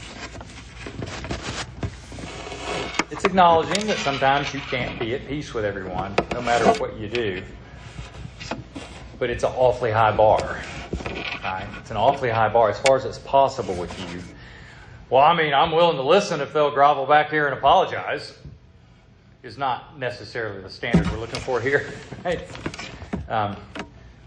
It's 3.24 3.30
acknowledging 3.30 3.88
that 3.88 4.00
sometimes 4.00 4.54
you 4.54 4.60
can't 4.60 5.00
be 5.00 5.16
at 5.16 5.26
peace 5.26 5.54
with 5.54 5.64
everyone, 5.64 6.14
no 6.34 6.42
matter 6.42 6.66
what 6.78 7.00
you 7.00 7.08
do. 7.08 7.42
But 9.18 9.30
it's 9.30 9.46
an 9.46 9.54
awfully 9.56 9.92
high 9.92 10.14
bar. 10.14 10.62
Right? 11.42 11.66
It's 11.80 11.90
an 11.90 11.96
awfully 11.96 12.32
high 12.32 12.50
bar 12.50 12.70
as 12.70 12.82
far 12.82 12.98
as 12.98 13.06
it's 13.06 13.20
possible 13.20 13.76
with 13.76 13.98
you. 14.12 14.22
Well, 15.10 15.24
I 15.24 15.34
mean, 15.38 15.54
I'm 15.54 15.72
willing 15.72 15.96
to 15.96 16.04
listen 16.04 16.42
if 16.42 16.52
they'll 16.52 16.72
grovel 16.72 17.06
back 17.06 17.30
here 17.30 17.48
and 17.48 17.58
apologize. 17.58 18.38
Is 19.42 19.58
not 19.58 19.98
necessarily 19.98 20.62
the 20.62 20.70
standard 20.70 21.10
we're 21.10 21.20
looking 21.20 21.40
for 21.40 21.62
here, 21.62 21.94
right? 22.26 22.46
Um, 23.30 23.56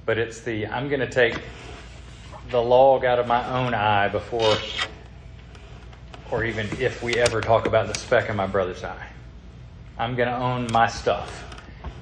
but 0.06 0.16
it's 0.16 0.40
the 0.40 0.68
I'm 0.68 0.88
going 0.88 1.00
to 1.00 1.10
take 1.10 1.38
the 2.48 2.62
log 2.62 3.04
out 3.04 3.18
of 3.18 3.26
my 3.26 3.46
own 3.60 3.74
eye 3.74 4.08
before, 4.08 4.56
or 6.30 6.44
even 6.44 6.68
if 6.80 7.02
we 7.02 7.14
ever 7.14 7.40
talk 7.40 7.66
about 7.66 7.86
the 7.86 7.98
speck 7.98 8.28
in 8.28 8.36
my 8.36 8.46
brother's 8.46 8.82
eye. 8.84 9.06
I'm 9.98 10.14
going 10.14 10.28
to 10.28 10.36
own 10.36 10.68
my 10.72 10.88
stuff, 10.88 11.44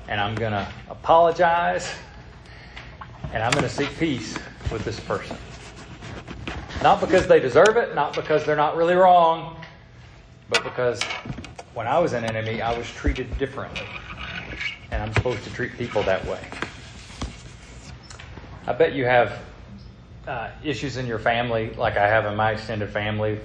and 0.08 0.20
I'm 0.20 0.34
going 0.34 0.52
to 0.52 0.66
apologize, 0.88 1.94
and 3.32 3.42
I'm 3.42 3.52
going 3.52 3.62
to 3.64 3.68
seek 3.68 3.96
peace 3.98 4.36
with 4.72 4.84
this 4.84 4.98
person. 5.00 5.36
Not 6.82 7.00
because 7.00 7.26
they 7.26 7.40
deserve 7.40 7.76
it, 7.76 7.94
not 7.94 8.14
because 8.14 8.44
they're 8.44 8.56
not 8.56 8.76
really 8.76 8.94
wrong, 8.94 9.56
but 10.48 10.62
because 10.64 11.02
when 11.74 11.86
I 11.86 11.98
was 11.98 12.12
an 12.12 12.24
enemy, 12.24 12.62
I 12.62 12.76
was 12.76 12.90
treated 12.92 13.38
differently. 13.38 13.86
And 14.90 15.02
I'm 15.02 15.12
supposed 15.12 15.42
to 15.44 15.50
treat 15.52 15.76
people 15.76 16.02
that 16.04 16.24
way. 16.26 16.40
I 18.66 18.72
bet 18.72 18.94
you 18.94 19.04
have 19.04 19.40
uh, 20.26 20.50
issues 20.62 20.96
in 20.96 21.06
your 21.06 21.18
family, 21.18 21.70
like 21.74 21.96
I 21.96 22.06
have 22.06 22.26
in 22.26 22.36
my 22.36 22.52
extended 22.52 22.90
family. 22.90 23.38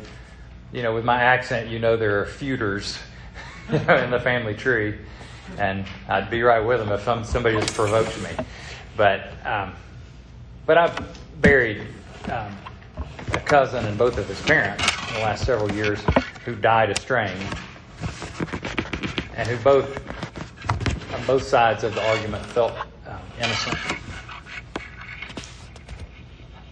You 0.72 0.84
know, 0.84 0.94
with 0.94 1.06
my 1.06 1.22
accent, 1.22 1.70
you 1.70 1.80
know 1.80 1.98
there 1.98 2.22
are 2.22 2.26
feuders 2.26 3.00
you 3.72 3.80
know, 3.80 3.98
in 3.98 4.12
the 4.12 4.20
family 4.20 4.54
tree, 4.54 4.98
and 5.58 5.86
I'd 6.08 6.30
be 6.30 6.42
right 6.44 6.60
with 6.60 6.80
them 6.80 6.92
if 6.92 7.04
some, 7.04 7.24
somebody 7.24 7.58
just 7.60 7.74
provoked 7.74 8.22
me. 8.22 8.30
But 8.96 9.32
um, 9.46 9.74
but 10.66 10.78
I've 10.78 11.42
buried 11.42 11.82
um, 12.26 12.56
a 13.32 13.40
cousin 13.40 13.86
and 13.86 13.98
both 13.98 14.18
of 14.18 14.28
his 14.28 14.42
parents 14.42 14.84
in 15.08 15.16
the 15.16 15.22
last 15.22 15.46
several 15.46 15.72
years 15.72 16.00
who 16.46 16.56
died 16.56 16.90
estranged, 16.90 17.58
and 19.36 19.48
who 19.48 19.58
both 19.64 20.02
on 21.14 21.26
both 21.26 21.44
sides 21.44 21.84
of 21.84 21.96
the 21.96 22.08
argument 22.08 22.46
felt 22.48 22.74
um, 23.08 23.20
innocent 23.38 23.78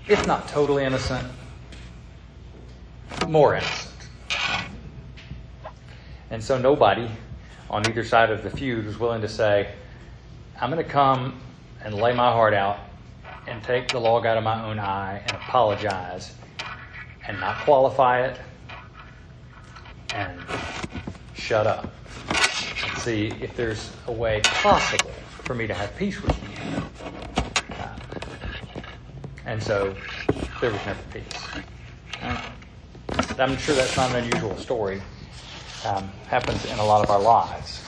if 0.08 0.26
not 0.26 0.48
totally 0.48 0.86
innocent, 0.86 1.28
more 3.28 3.56
innocent. 3.56 3.87
And 6.30 6.44
so 6.44 6.58
nobody 6.58 7.10
on 7.70 7.88
either 7.88 8.04
side 8.04 8.30
of 8.30 8.44
the 8.44 8.50
feud 8.50 8.86
was 8.86 9.00
willing 9.00 9.22
to 9.22 9.30
say, 9.30 9.72
I'm 10.60 10.72
going 10.72 10.84
to 10.84 10.90
come 10.90 11.40
and 11.84 11.96
lay 11.96 12.13
my 12.13 12.32
heart 12.32 12.54
out 12.54 12.80
and 13.48 13.63
take 13.63 13.90
the 13.90 14.00
log 14.00 14.26
out 14.26 14.38
of 14.38 14.44
my 14.44 14.66
own 14.66 14.80
eye 14.80 15.22
and 15.26 15.32
apologize 15.32 16.34
and 17.28 17.40
not 17.40 17.58
qualify 17.63 18.26
it 18.26 18.40
and 20.13 20.40
shut 21.34 21.68
up 21.68 21.94
and 22.30 22.98
see 22.98 23.28
if 23.42 23.56
there's 23.56 23.92
a 24.08 24.12
way 24.12 24.42
possible 24.44 25.12
for 25.44 25.56
me 25.56 25.68
to 25.68 25.74
have 25.74 25.96
peace 25.96 26.22
with 26.22 26.36
you. 26.44 26.82
And 29.46 29.63
so 29.63 29.96
there 30.60 30.72
was 30.72 30.86
never 30.86 31.02
peace. 31.13 31.48
I'm 33.40 33.58
sure 33.58 33.76
that's 33.76 33.96
not 33.96 34.12
an 34.12 34.24
unusual 34.26 34.58
story. 34.58 35.02
Um, 35.86 36.10
happens 36.28 36.66
in 36.66 36.80
a 36.80 36.86
lot 36.86 37.04
of 37.04 37.10
our 37.10 37.22
lives. 37.22 37.84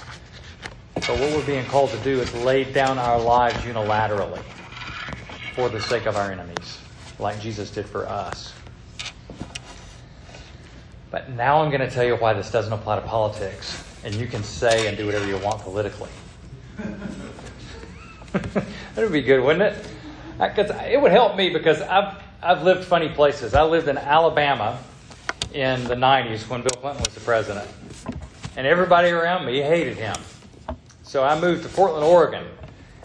So, 1.02 1.14
what 1.14 1.32
we're 1.36 1.46
being 1.46 1.66
called 1.66 1.90
to 1.90 1.98
do 1.98 2.20
is 2.20 2.34
lay 2.36 2.64
down 2.64 3.00
our 3.00 3.20
lives 3.20 3.58
unilaterally 3.58 4.42
for 5.54 5.70
the 5.70 5.82
sake 5.82 6.06
of 6.06 6.16
our 6.16 6.32
enemies, 6.32 6.80
like 7.18 7.42
Jesus 7.42 7.72
did 7.72 7.86
for 7.86 8.08
us. 8.08 8.54
But 11.12 11.32
now 11.32 11.62
I'm 11.62 11.72
going 11.72 11.82
to 11.82 11.90
tell 11.90 12.06
you 12.06 12.16
why 12.16 12.34
this 12.34 12.52
doesn't 12.52 12.72
apply 12.72 12.98
to 12.98 13.06
politics, 13.06 13.84
and 14.04 14.14
you 14.14 14.28
can 14.28 14.44
say 14.44 14.88
and 14.88 14.96
do 14.98 15.06
whatever 15.06 15.26
you 15.26 15.38
want 15.40 15.62
politically. 15.62 16.12
that 18.32 18.66
would 18.96 19.12
be 19.12 19.22
good, 19.22 19.44
wouldn't 19.44 19.74
it? 19.74 19.88
Because 20.38 20.70
it 20.86 21.02
would 21.02 21.12
help 21.12 21.36
me 21.36 21.50
because 21.50 21.82
I've 21.82 22.22
I've 22.42 22.64
lived 22.64 22.86
funny 22.86 23.10
places. 23.10 23.54
I 23.54 23.64
lived 23.64 23.88
in 23.88 23.98
Alabama 23.98 24.80
in 25.54 25.84
the 25.86 25.96
'90s 25.96 26.48
when 26.50 26.62
Bill 26.62 26.82
Clinton 26.82 27.04
was 27.04 27.14
the 27.14 27.22
president, 27.22 27.68
and 28.56 28.68
everybody 28.68 29.10
around 29.10 29.46
me 29.46 29.62
hated 29.62 29.98
him. 29.98 30.16
So 31.04 31.24
I 31.24 31.40
moved 31.40 31.64
to 31.64 31.70
Portland, 31.70 32.06
Oregon, 32.06 32.46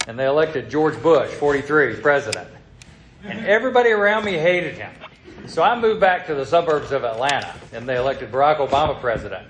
and 0.07 0.19
they 0.19 0.27
elected 0.27 0.71
George 0.71 1.01
Bush, 1.03 1.31
43, 1.31 1.97
president, 1.97 2.49
and 3.25 3.47
everybody 3.47 3.91
around 3.91 4.25
me 4.25 4.33
hated 4.33 4.75
him. 4.75 4.93
So 5.47 5.63
I 5.63 5.79
moved 5.79 6.01
back 6.01 6.27
to 6.27 6.35
the 6.35 6.45
suburbs 6.45 6.93
of 6.93 7.05
Atlanta, 7.05 7.55
and 7.73 7.89
they 7.89 7.97
elected 7.97 8.31
Barack 8.31 8.59
Obama 8.67 8.99
president, 9.01 9.47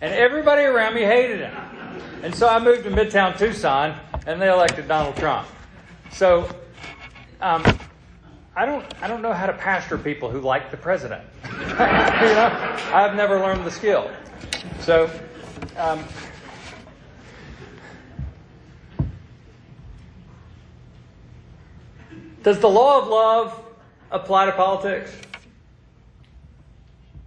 and 0.00 0.12
everybody 0.12 0.62
around 0.62 0.94
me 0.94 1.02
hated 1.02 1.40
him. 1.40 1.54
And 2.22 2.34
so 2.34 2.48
I 2.48 2.58
moved 2.58 2.84
to 2.84 2.90
Midtown 2.90 3.38
Tucson, 3.38 3.98
and 4.26 4.40
they 4.40 4.50
elected 4.50 4.86
Donald 4.86 5.16
Trump. 5.16 5.48
So 6.12 6.48
um, 7.40 7.64
I 8.56 8.66
don't, 8.66 8.84
I 9.00 9.06
don't 9.06 9.22
know 9.22 9.32
how 9.32 9.46
to 9.46 9.52
pastor 9.52 9.96
people 9.96 10.30
who 10.30 10.40
like 10.40 10.70
the 10.70 10.76
president. 10.76 11.22
you 11.44 11.50
know, 11.52 12.76
I've 12.92 13.14
never 13.14 13.38
learned 13.38 13.64
the 13.64 13.70
skill. 13.70 14.10
So, 14.80 15.08
um, 15.76 16.04
does 22.42 22.58
the 22.58 22.68
law 22.68 23.00
of 23.00 23.08
love 23.08 23.64
apply 24.10 24.46
to 24.46 24.52
politics? 24.52 25.12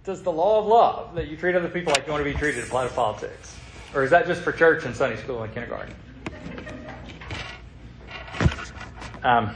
Does 0.04 0.22
the 0.22 0.32
law 0.32 0.60
of 0.60 0.66
love 0.66 1.14
that 1.14 1.28
you 1.28 1.36
treat 1.38 1.56
other 1.56 1.70
people 1.70 1.94
like 1.94 2.06
you 2.06 2.12
want 2.12 2.22
to 2.22 2.30
be 2.30 2.36
treated 2.38 2.64
apply 2.64 2.86
to 2.86 2.92
politics? 2.92 3.56
Or 3.94 4.02
is 4.02 4.10
that 4.10 4.26
just 4.26 4.42
for 4.42 4.52
church 4.52 4.84
and 4.84 4.94
Sunday 4.94 5.16
school 5.16 5.42
and 5.42 5.54
kindergarten? 5.54 5.94
Um, 9.22 9.54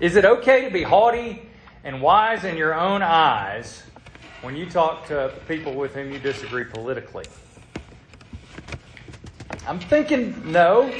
is 0.00 0.16
it 0.16 0.24
okay 0.24 0.64
to 0.64 0.70
be 0.70 0.82
haughty 0.82 1.42
and 1.84 2.02
wise 2.02 2.44
in 2.44 2.56
your 2.56 2.74
own 2.74 3.02
eyes 3.02 3.82
when 4.42 4.56
you 4.56 4.68
talk 4.68 5.06
to 5.08 5.32
people 5.46 5.74
with 5.74 5.94
whom 5.94 6.12
you 6.12 6.18
disagree 6.18 6.64
politically? 6.64 7.24
I'm 9.66 9.78
thinking 9.78 10.52
no. 10.52 10.92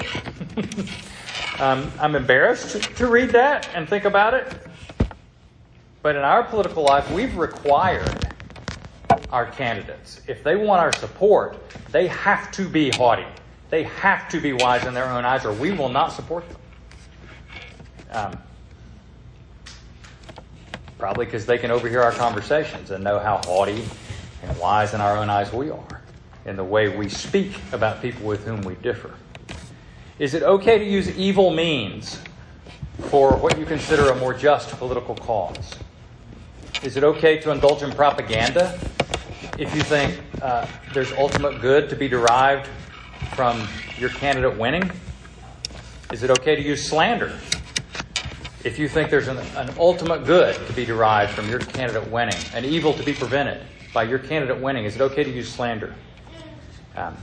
um, 1.58 1.90
I'm 2.00 2.14
embarrassed 2.14 2.96
to 2.96 3.06
read 3.06 3.30
that 3.30 3.68
and 3.74 3.88
think 3.88 4.04
about 4.04 4.34
it. 4.34 4.52
But 6.02 6.16
in 6.16 6.22
our 6.22 6.42
political 6.42 6.84
life, 6.84 7.10
we've 7.10 7.36
required 7.36 8.24
our 9.30 9.46
candidates, 9.46 10.20
if 10.28 10.44
they 10.44 10.54
want 10.54 10.80
our 10.80 10.92
support, 10.92 11.58
they 11.90 12.06
have 12.06 12.50
to 12.52 12.68
be 12.68 12.90
haughty. 12.90 13.26
They 13.68 13.82
have 13.84 14.28
to 14.28 14.40
be 14.40 14.52
wise 14.52 14.86
in 14.86 14.94
their 14.94 15.08
own 15.08 15.24
eyes, 15.24 15.44
or 15.44 15.52
we 15.52 15.72
will 15.72 15.88
not 15.88 16.12
support 16.12 16.44
them. 16.48 16.60
Um, 18.10 18.38
Probably 21.04 21.26
because 21.26 21.44
they 21.44 21.58
can 21.58 21.70
overhear 21.70 22.00
our 22.00 22.12
conversations 22.12 22.90
and 22.90 23.04
know 23.04 23.18
how 23.18 23.36
haughty 23.44 23.84
and 24.42 24.58
wise 24.58 24.94
in 24.94 25.02
our 25.02 25.18
own 25.18 25.28
eyes 25.28 25.52
we 25.52 25.68
are 25.68 26.00
in 26.46 26.56
the 26.56 26.64
way 26.64 26.96
we 26.96 27.10
speak 27.10 27.52
about 27.72 28.00
people 28.00 28.24
with 28.24 28.46
whom 28.46 28.62
we 28.62 28.74
differ. 28.76 29.14
Is 30.18 30.32
it 30.32 30.42
okay 30.42 30.78
to 30.78 30.84
use 30.84 31.14
evil 31.18 31.50
means 31.50 32.22
for 33.10 33.36
what 33.36 33.58
you 33.58 33.66
consider 33.66 34.12
a 34.12 34.16
more 34.16 34.32
just 34.32 34.70
political 34.78 35.14
cause? 35.14 35.74
Is 36.82 36.96
it 36.96 37.04
okay 37.04 37.36
to 37.36 37.50
indulge 37.50 37.82
in 37.82 37.92
propaganda 37.92 38.80
if 39.58 39.76
you 39.76 39.82
think 39.82 40.18
uh, 40.40 40.66
there's 40.94 41.12
ultimate 41.12 41.60
good 41.60 41.90
to 41.90 41.96
be 41.96 42.08
derived 42.08 42.66
from 43.34 43.68
your 43.98 44.08
candidate 44.08 44.56
winning? 44.58 44.90
Is 46.10 46.22
it 46.22 46.30
okay 46.30 46.56
to 46.56 46.62
use 46.62 46.88
slander? 46.88 47.38
If 48.64 48.78
you 48.78 48.88
think 48.88 49.10
there's 49.10 49.28
an, 49.28 49.36
an 49.56 49.74
ultimate 49.78 50.24
good 50.24 50.54
to 50.66 50.72
be 50.72 50.86
derived 50.86 51.32
from 51.32 51.50
your 51.50 51.58
candidate 51.58 52.10
winning, 52.10 52.38
an 52.54 52.64
evil 52.64 52.94
to 52.94 53.02
be 53.02 53.12
prevented 53.12 53.60
by 53.92 54.04
your 54.04 54.18
candidate 54.18 54.58
winning, 54.58 54.86
is 54.86 54.94
it 54.96 55.02
okay 55.02 55.22
to 55.22 55.30
use 55.30 55.52
slander? 55.52 55.94
Um, 56.96 57.14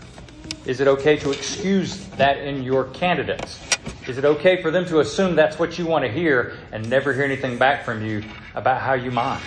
is 0.66 0.82
it 0.82 0.88
okay 0.88 1.18
to 1.18 1.32
excuse 1.32 2.06
that 2.10 2.38
in 2.38 2.62
your 2.62 2.86
candidates? 2.90 3.60
Is 4.08 4.20
it 4.20 4.26
okay 4.26 4.62
for 4.62 4.70
them 4.70 4.86
to 4.86 5.00
assume 5.00 5.36
that's 5.36 5.58
what 5.58 5.80
you 5.80 5.88
want 5.88 6.06
to 6.06 6.12
hear 6.12 6.58
and 6.72 6.88
never 6.88 7.12
hear 7.12 7.24
anything 7.24 7.58
back 7.58 7.84
from 7.84 8.06
you 8.06 8.24
about 8.54 8.80
how 8.80 8.94
you 8.94 9.10
mind? 9.10 9.44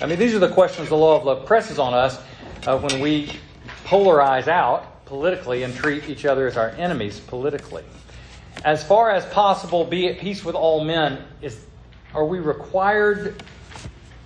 I 0.00 0.06
mean, 0.06 0.18
these 0.18 0.34
are 0.34 0.38
the 0.38 0.48
questions 0.48 0.88
the 0.88 0.96
law 0.96 1.18
of 1.18 1.24
love 1.24 1.44
presses 1.44 1.78
on 1.78 1.92
us 1.92 2.18
uh, 2.66 2.78
when 2.78 3.00
we 3.00 3.30
polarize 3.84 4.48
out 4.48 5.04
politically 5.04 5.62
and 5.62 5.74
treat 5.74 6.08
each 6.08 6.24
other 6.24 6.46
as 6.46 6.56
our 6.56 6.70
enemies 6.70 7.20
politically. 7.20 7.84
As 8.64 8.84
far 8.84 9.10
as 9.10 9.24
possible, 9.26 9.84
be 9.84 10.08
at 10.08 10.18
peace 10.18 10.44
with 10.44 10.54
all 10.54 10.84
men. 10.84 11.24
Is, 11.40 11.64
are 12.14 12.24
we 12.24 12.40
required 12.40 13.42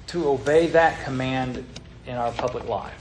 to 0.08 0.28
obey 0.28 0.66
that 0.68 1.04
command 1.04 1.64
in 2.06 2.16
our 2.16 2.32
public 2.32 2.68
life? 2.68 3.00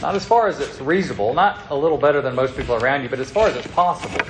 Not 0.00 0.14
as 0.14 0.24
far 0.24 0.46
as 0.46 0.60
it's 0.60 0.80
reasonable, 0.80 1.34
not 1.34 1.70
a 1.70 1.76
little 1.76 1.98
better 1.98 2.20
than 2.20 2.34
most 2.34 2.56
people 2.56 2.74
around 2.76 3.02
you, 3.02 3.08
but 3.08 3.18
as 3.18 3.30
far 3.30 3.48
as 3.48 3.56
it's 3.56 3.66
possible 3.68 4.24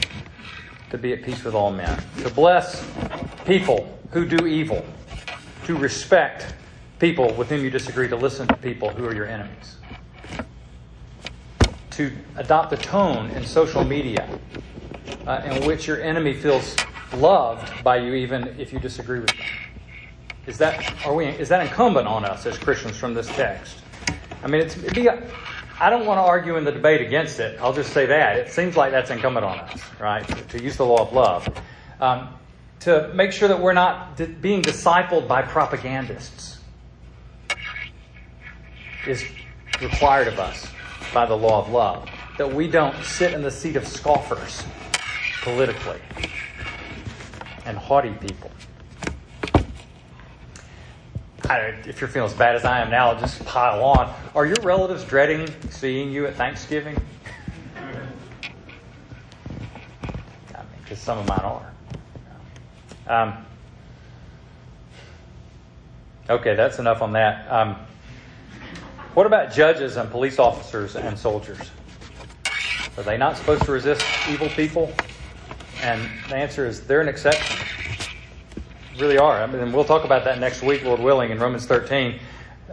to 0.91 0.99
be 0.99 1.13
at 1.13 1.23
peace 1.23 1.45
with 1.45 1.55
all 1.55 1.71
men. 1.71 2.01
To 2.23 2.31
bless 2.31 2.85
people 3.45 3.99
who 4.11 4.27
do 4.27 4.47
evil. 4.47 4.85
To 5.65 5.77
respect 5.77 6.47
people 6.99 7.33
with 7.35 7.49
whom 7.49 7.63
you 7.63 7.71
disagree. 7.71 8.09
To 8.09 8.17
listen 8.17 8.47
to 8.49 8.57
people 8.57 8.91
who 8.91 9.05
are 9.07 9.15
your 9.15 9.27
enemies. 9.27 9.76
To 11.97 12.13
adopt 12.37 12.75
a 12.75 12.77
tone 12.77 13.31
in 13.31 13.45
social 13.47 13.83
media 13.83 14.29
uh, 15.27 15.43
in 15.47 15.67
which 15.67 15.87
your 15.87 16.03
enemy 16.03 16.35
feels 16.35 16.77
loved 17.15 17.83
by 17.83 17.97
you 17.97 18.13
even 18.13 18.49
if 18.59 18.71
you 18.71 18.79
disagree 18.79 19.21
with 19.21 19.29
them. 19.29 19.47
Is 20.47 20.59
that, 20.59 20.95
are 21.07 21.15
we, 21.15 21.25
is 21.25 21.49
that 21.49 21.67
incumbent 21.67 22.07
on 22.07 22.25
us 22.27 22.45
as 22.45 22.59
Christians 22.59 22.99
from 22.99 23.15
this 23.15 23.27
text? 23.29 23.79
I 24.43 24.47
mean, 24.47 24.61
it's, 24.61 24.75
be 24.75 25.09
I 25.09 25.89
don't 25.89 26.05
want 26.05 26.19
to 26.19 26.23
argue 26.23 26.57
in 26.57 26.65
the 26.65 26.73
debate 26.73 27.01
against 27.01 27.41
it. 27.41 27.59
I'll 27.61 27.73
just 27.73 27.95
say 27.95 28.05
that. 28.05 28.37
It 28.37 28.51
seems 28.51 28.77
like 28.77 28.93
that's 28.93 29.11
incumbent 29.11 29.47
on 29.47 29.59
us, 29.59 29.81
right? 29.99 30.49
To 30.51 30.63
use 30.63 30.77
the 30.77 30.85
law 30.85 31.01
of 31.01 31.15
love. 31.15 31.49
Um, 31.99 32.29
to 32.81 33.11
make 33.15 33.33
sure 33.33 33.49
that 33.49 33.61
we're 33.61 33.73
not 33.73 34.19
di- 34.19 34.27
being 34.27 34.61
discipled 34.61 35.27
by 35.27 35.41
propagandists 35.41 36.61
is 39.07 39.25
required 39.81 40.29
of 40.29 40.39
us 40.39 40.67
by 41.13 41.27
the 41.27 41.37
law 41.37 41.61
of 41.61 41.71
love. 41.71 42.09
That 42.39 42.53
we 42.53 42.69
don't 42.69 42.97
sit 43.03 43.33
in 43.33 43.43
the 43.43 43.51
seat 43.51 43.77
of 43.77 43.87
scoffers 43.87 44.63
politically 45.43 46.01
and 47.65 47.77
haughty 47.77 48.13
people. 48.13 48.51
If 51.49 52.01
you're 52.01 52.09
feeling 52.09 52.29
as 52.29 52.37
bad 52.37 52.57
as 52.57 52.65
I 52.65 52.81
am 52.81 52.91
now, 52.91 53.15
just 53.15 53.45
pile 53.45 53.85
on. 53.85 54.13
Are 54.35 54.47
your 54.47 54.57
relatives 54.63 55.05
dreading 55.05 55.49
seeing 55.71 56.11
you 56.11 56.27
at 56.27 56.35
Thanksgiving? 56.35 56.97
I 57.77 57.93
mean, 60.53 60.67
because 60.83 60.99
some 60.99 61.19
of 61.19 61.29
mine 61.29 61.39
are. 61.39 61.73
Um, 63.09 63.47
okay, 66.29 66.57
that's 66.57 66.81
enough 66.81 67.01
on 67.01 67.13
that. 67.13 67.49
Um, 67.51 67.77
what 69.17 69.25
about 69.25 69.51
judges 69.51 69.97
and 69.97 70.11
police 70.11 70.39
officers 70.39 70.95
and 70.95 71.19
soldiers? 71.19 71.71
Are 72.99 73.03
they 73.03 73.17
not 73.17 73.39
supposed 73.39 73.65
to 73.65 73.73
resist 73.73 74.05
evil 74.29 74.51
people? 74.51 74.93
And 75.81 76.07
the 76.29 76.37
answer 76.37 76.67
is 76.67 76.87
they're 76.87 77.01
an 77.01 77.09
exception 77.09 77.57
really 78.99 79.17
are. 79.17 79.43
I 79.43 79.47
mean, 79.47 79.73
we'll 79.73 79.85
talk 79.85 80.05
about 80.05 80.25
that 80.25 80.39
next 80.39 80.63
week, 80.63 80.85
Lord 80.85 81.01
willing, 81.01 81.31
in 81.31 81.39
Romans 81.39 81.65
13. 81.65 82.19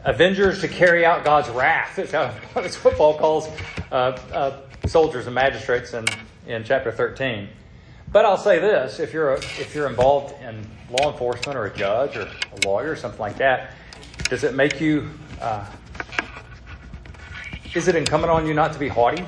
Avengers 0.04 0.60
to 0.60 0.68
carry 0.68 1.06
out 1.06 1.24
God's 1.24 1.48
wrath. 1.48 1.98
It's 1.98 2.12
how 2.12 2.28
what 2.58 2.98
Paul 2.98 3.18
calls 3.18 3.48
uh, 3.90 4.20
uh, 4.34 4.62
soldiers 4.86 5.28
and 5.28 5.36
magistrates 5.36 5.94
in, 5.94 6.04
in 6.46 6.66
chapter 6.66 6.92
13. 6.92 7.48
But 8.12 8.26
I'll 8.26 8.36
say 8.36 8.60
this: 8.60 9.00
if 9.00 9.14
you're 9.14 9.36
a, 9.36 9.38
if 9.38 9.74
you're 9.74 9.88
involved 9.88 10.36
in 10.42 10.70
law 10.90 11.10
enforcement 11.10 11.58
or 11.58 11.68
a 11.68 11.74
judge 11.74 12.18
or 12.18 12.24
a 12.24 12.68
lawyer 12.68 12.92
or 12.92 12.96
something 12.98 13.22
like 13.22 13.38
that, 13.38 13.72
does 14.30 14.44
it 14.44 14.56
make 14.56 14.82
you? 14.82 15.10
Uh, 15.40 15.66
is 17.76 17.88
it 17.88 17.96
incumbent 17.96 18.32
on 18.32 18.46
you 18.46 18.54
not 18.54 18.72
to 18.74 18.80
be 18.80 18.88
haughty? 18.88 19.26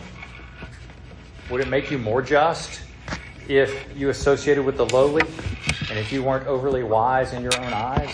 Would 1.49 1.61
it 1.61 1.67
make 1.67 1.89
you 1.89 1.97
more 1.97 2.21
just 2.21 2.81
if 3.47 3.85
you 3.95 4.09
associated 4.09 4.63
with 4.63 4.77
the 4.77 4.85
lowly 4.87 5.23
and 5.89 5.97
if 5.97 6.11
you 6.11 6.21
weren't 6.21 6.47
overly 6.47 6.83
wise 6.83 7.33
in 7.33 7.41
your 7.41 7.55
own 7.55 7.73
eyes? 7.73 8.09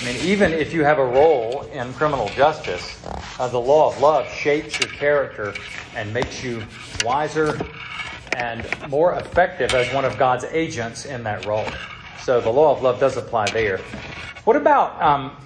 I 0.00 0.04
mean, 0.06 0.16
even 0.24 0.52
if 0.52 0.72
you 0.72 0.84
have 0.84 0.98
a 0.98 1.04
role 1.04 1.62
in 1.72 1.92
criminal 1.94 2.28
justice, 2.30 3.02
uh, 3.38 3.48
the 3.48 3.60
law 3.60 3.90
of 3.90 4.00
love 4.00 4.30
shapes 4.30 4.78
your 4.78 4.88
character 4.88 5.54
and 5.96 6.12
makes 6.12 6.42
you 6.42 6.62
wiser 7.04 7.60
and 8.34 8.66
more 8.88 9.14
effective 9.14 9.72
as 9.74 9.92
one 9.94 10.04
of 10.04 10.18
God's 10.18 10.44
agents 10.44 11.04
in 11.04 11.22
that 11.24 11.46
role. 11.46 11.66
So 12.20 12.40
the 12.40 12.50
law 12.50 12.74
of 12.74 12.82
love 12.82 13.00
does 13.00 13.16
apply 13.16 13.50
there. 13.50 13.78
What 14.44 14.56
about 14.56 15.00
um, 15.00 15.36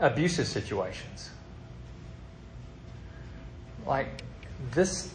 abusive 0.00 0.46
situations? 0.46 1.30
Like 3.86 4.22
this 4.72 5.12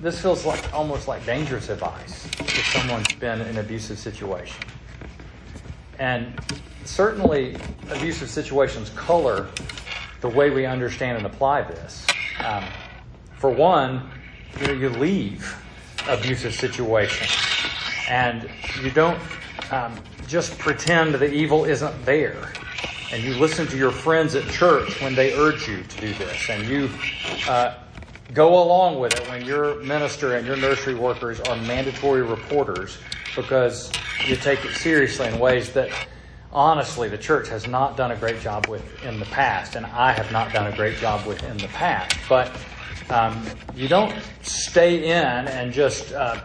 this 0.00 0.20
feels 0.20 0.44
like 0.44 0.74
almost 0.74 1.08
like 1.08 1.24
dangerous 1.24 1.68
advice 1.68 2.26
if 2.40 2.66
someone's 2.72 3.12
been 3.14 3.40
in 3.40 3.46
an 3.48 3.58
abusive 3.58 3.98
situation. 3.98 4.62
And 5.98 6.38
certainly, 6.84 7.56
abusive 7.90 8.28
situations 8.28 8.90
color 8.90 9.48
the 10.20 10.28
way 10.28 10.50
we 10.50 10.66
understand 10.66 11.18
and 11.18 11.26
apply 11.26 11.62
this. 11.62 12.06
Um, 12.44 12.64
for 13.36 13.50
one, 13.50 14.10
you, 14.60 14.66
know, 14.66 14.72
you 14.72 14.88
leave 14.90 15.56
abusive 16.08 16.54
situations, 16.54 17.30
and 18.08 18.48
you 18.82 18.90
don't 18.90 19.20
um, 19.70 19.94
just 20.26 20.58
pretend 20.58 21.14
the 21.14 21.32
evil 21.32 21.64
isn't 21.64 22.04
there. 22.04 22.52
And 23.12 23.22
you 23.22 23.34
listen 23.36 23.66
to 23.68 23.76
your 23.76 23.92
friends 23.92 24.34
at 24.34 24.46
church 24.50 25.00
when 25.00 25.14
they 25.14 25.34
urge 25.34 25.68
you 25.68 25.82
to 25.82 26.00
do 26.00 26.12
this, 26.14 26.50
and 26.50 26.66
you 26.66 26.90
uh, 27.48 27.74
Go 28.32 28.62
along 28.62 28.98
with 28.98 29.14
it 29.14 29.28
when 29.28 29.44
your 29.44 29.82
minister 29.82 30.34
and 30.34 30.46
your 30.46 30.56
nursery 30.56 30.94
workers 30.94 31.40
are 31.40 31.56
mandatory 31.56 32.22
reporters 32.22 32.98
because 33.36 33.92
you 34.26 34.34
take 34.34 34.64
it 34.64 34.74
seriously 34.74 35.28
in 35.28 35.38
ways 35.38 35.72
that 35.72 35.90
honestly 36.50 37.08
the 37.08 37.18
church 37.18 37.48
has 37.48 37.66
not 37.66 37.96
done 37.96 38.12
a 38.12 38.16
great 38.16 38.40
job 38.40 38.66
with 38.66 38.82
in 39.04 39.18
the 39.18 39.26
past, 39.26 39.74
and 39.76 39.84
I 39.84 40.12
have 40.12 40.32
not 40.32 40.52
done 40.52 40.72
a 40.72 40.74
great 40.74 40.96
job 40.96 41.26
with 41.26 41.42
in 41.44 41.58
the 41.58 41.68
past. 41.68 42.16
But 42.28 42.50
um, 43.10 43.44
you 43.74 43.88
don't 43.88 44.14
stay 44.40 45.04
in 45.04 45.48
and 45.48 45.70
just 45.70 46.12
uh, 46.14 46.40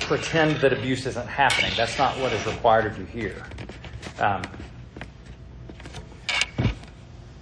pretend 0.00 0.56
that 0.56 0.74
abuse 0.74 1.06
isn't 1.06 1.28
happening. 1.28 1.72
That's 1.74 1.96
not 1.96 2.18
what 2.18 2.32
is 2.34 2.44
required 2.46 2.86
of 2.86 2.98
you 2.98 3.06
here. 3.06 3.46
Um, 4.18 4.42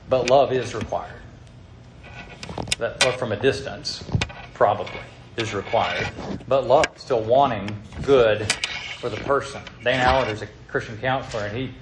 but 0.08 0.30
love 0.30 0.52
is 0.52 0.74
required 0.74 1.23
that 2.78 3.04
love 3.04 3.16
from 3.16 3.32
a 3.32 3.36
distance 3.36 4.04
probably 4.52 5.00
is 5.36 5.54
required, 5.54 6.08
but 6.48 6.66
love 6.66 6.86
still 6.96 7.22
wanting 7.22 7.68
good 8.02 8.52
for 8.98 9.08
the 9.08 9.16
person. 9.18 9.62
Dan 9.82 10.06
Allender 10.06 10.32
is 10.32 10.42
a 10.42 10.48
Christian 10.68 10.96
counselor, 10.98 11.44
and 11.44 11.56
he 11.56 11.74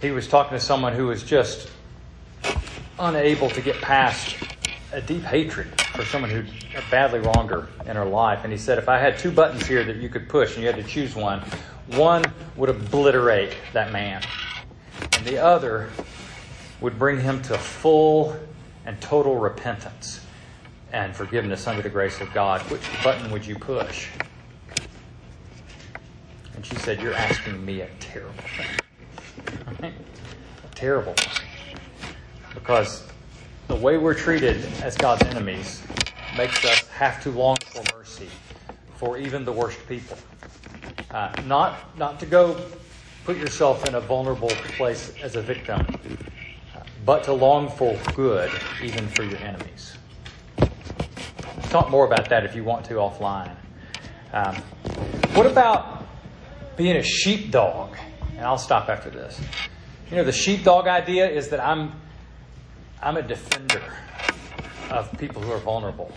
he 0.00 0.10
was 0.10 0.28
talking 0.28 0.56
to 0.56 0.62
someone 0.62 0.92
who 0.92 1.06
was 1.06 1.22
just 1.22 1.70
unable 2.98 3.48
to 3.50 3.62
get 3.62 3.80
past 3.80 4.36
a 4.92 5.00
deep 5.00 5.22
hatred 5.22 5.80
for 5.80 6.04
someone 6.04 6.30
who 6.30 6.44
badly 6.90 7.18
wronged 7.18 7.50
her 7.50 7.68
in 7.86 7.96
her 7.96 8.04
life. 8.04 8.40
And 8.44 8.52
he 8.52 8.58
said, 8.58 8.78
if 8.78 8.88
I 8.88 8.98
had 8.98 9.18
two 9.18 9.30
buttons 9.30 9.66
here 9.66 9.84
that 9.84 9.96
you 9.96 10.08
could 10.08 10.28
push 10.28 10.54
and 10.54 10.62
you 10.62 10.66
had 10.66 10.76
to 10.76 10.88
choose 10.88 11.16
one, 11.16 11.42
one 11.92 12.24
would 12.56 12.68
obliterate 12.68 13.56
that 13.72 13.92
man, 13.92 14.22
and 15.12 15.26
the 15.26 15.38
other 15.38 15.88
would 16.80 16.98
bring 16.98 17.20
him 17.20 17.40
to 17.42 17.56
full 17.56 18.36
and 18.86 19.00
total 19.00 19.36
repentance 19.36 20.20
and 20.92 21.14
forgiveness 21.14 21.66
under 21.66 21.82
the 21.82 21.90
grace 21.90 22.20
of 22.20 22.32
God, 22.32 22.62
which 22.70 22.82
button 23.02 23.30
would 23.30 23.46
you 23.46 23.56
push? 23.56 24.08
And 26.54 26.64
she 26.64 26.76
said, 26.76 27.02
You're 27.02 27.14
asking 27.14 27.64
me 27.64 27.82
a 27.82 27.88
terrible 28.00 28.32
thing. 29.80 29.92
terrible 30.74 31.14
thing. 31.14 31.46
Because 32.54 33.06
the 33.68 33.74
way 33.74 33.98
we're 33.98 34.14
treated 34.14 34.64
as 34.82 34.96
God's 34.96 35.22
enemies 35.26 35.82
makes 36.36 36.64
us 36.64 36.86
have 36.88 37.22
to 37.24 37.30
long 37.30 37.56
for 37.56 37.82
mercy 37.94 38.28
for 38.96 39.18
even 39.18 39.44
the 39.44 39.52
worst 39.52 39.78
people. 39.88 40.16
Uh, 41.10 41.32
not, 41.46 41.96
not 41.98 42.18
to 42.20 42.26
go 42.26 42.58
put 43.24 43.36
yourself 43.36 43.86
in 43.86 43.94
a 43.94 44.00
vulnerable 44.00 44.48
place 44.48 45.12
as 45.22 45.36
a 45.36 45.42
victim, 45.42 45.84
but 47.06 47.22
to 47.22 47.32
long 47.32 47.70
for 47.70 47.96
good, 48.14 48.50
even 48.82 49.06
for 49.06 49.22
your 49.22 49.38
enemies. 49.38 49.96
Talk 51.70 51.88
more 51.88 52.04
about 52.04 52.28
that 52.30 52.44
if 52.44 52.56
you 52.56 52.64
want 52.64 52.84
to 52.86 52.94
offline. 52.94 53.54
Um, 54.32 54.56
what 55.34 55.46
about 55.46 56.04
being 56.76 56.96
a 56.96 57.02
sheepdog? 57.02 57.96
And 58.36 58.44
I'll 58.44 58.58
stop 58.58 58.88
after 58.88 59.08
this. 59.08 59.40
You 60.10 60.16
know, 60.16 60.24
the 60.24 60.32
sheepdog 60.32 60.88
idea 60.88 61.28
is 61.28 61.48
that 61.50 61.60
I'm, 61.60 61.92
I'm 63.00 63.16
a 63.16 63.22
defender 63.22 63.82
of 64.90 65.16
people 65.18 65.40
who 65.40 65.52
are 65.52 65.58
vulnerable. 65.58 66.10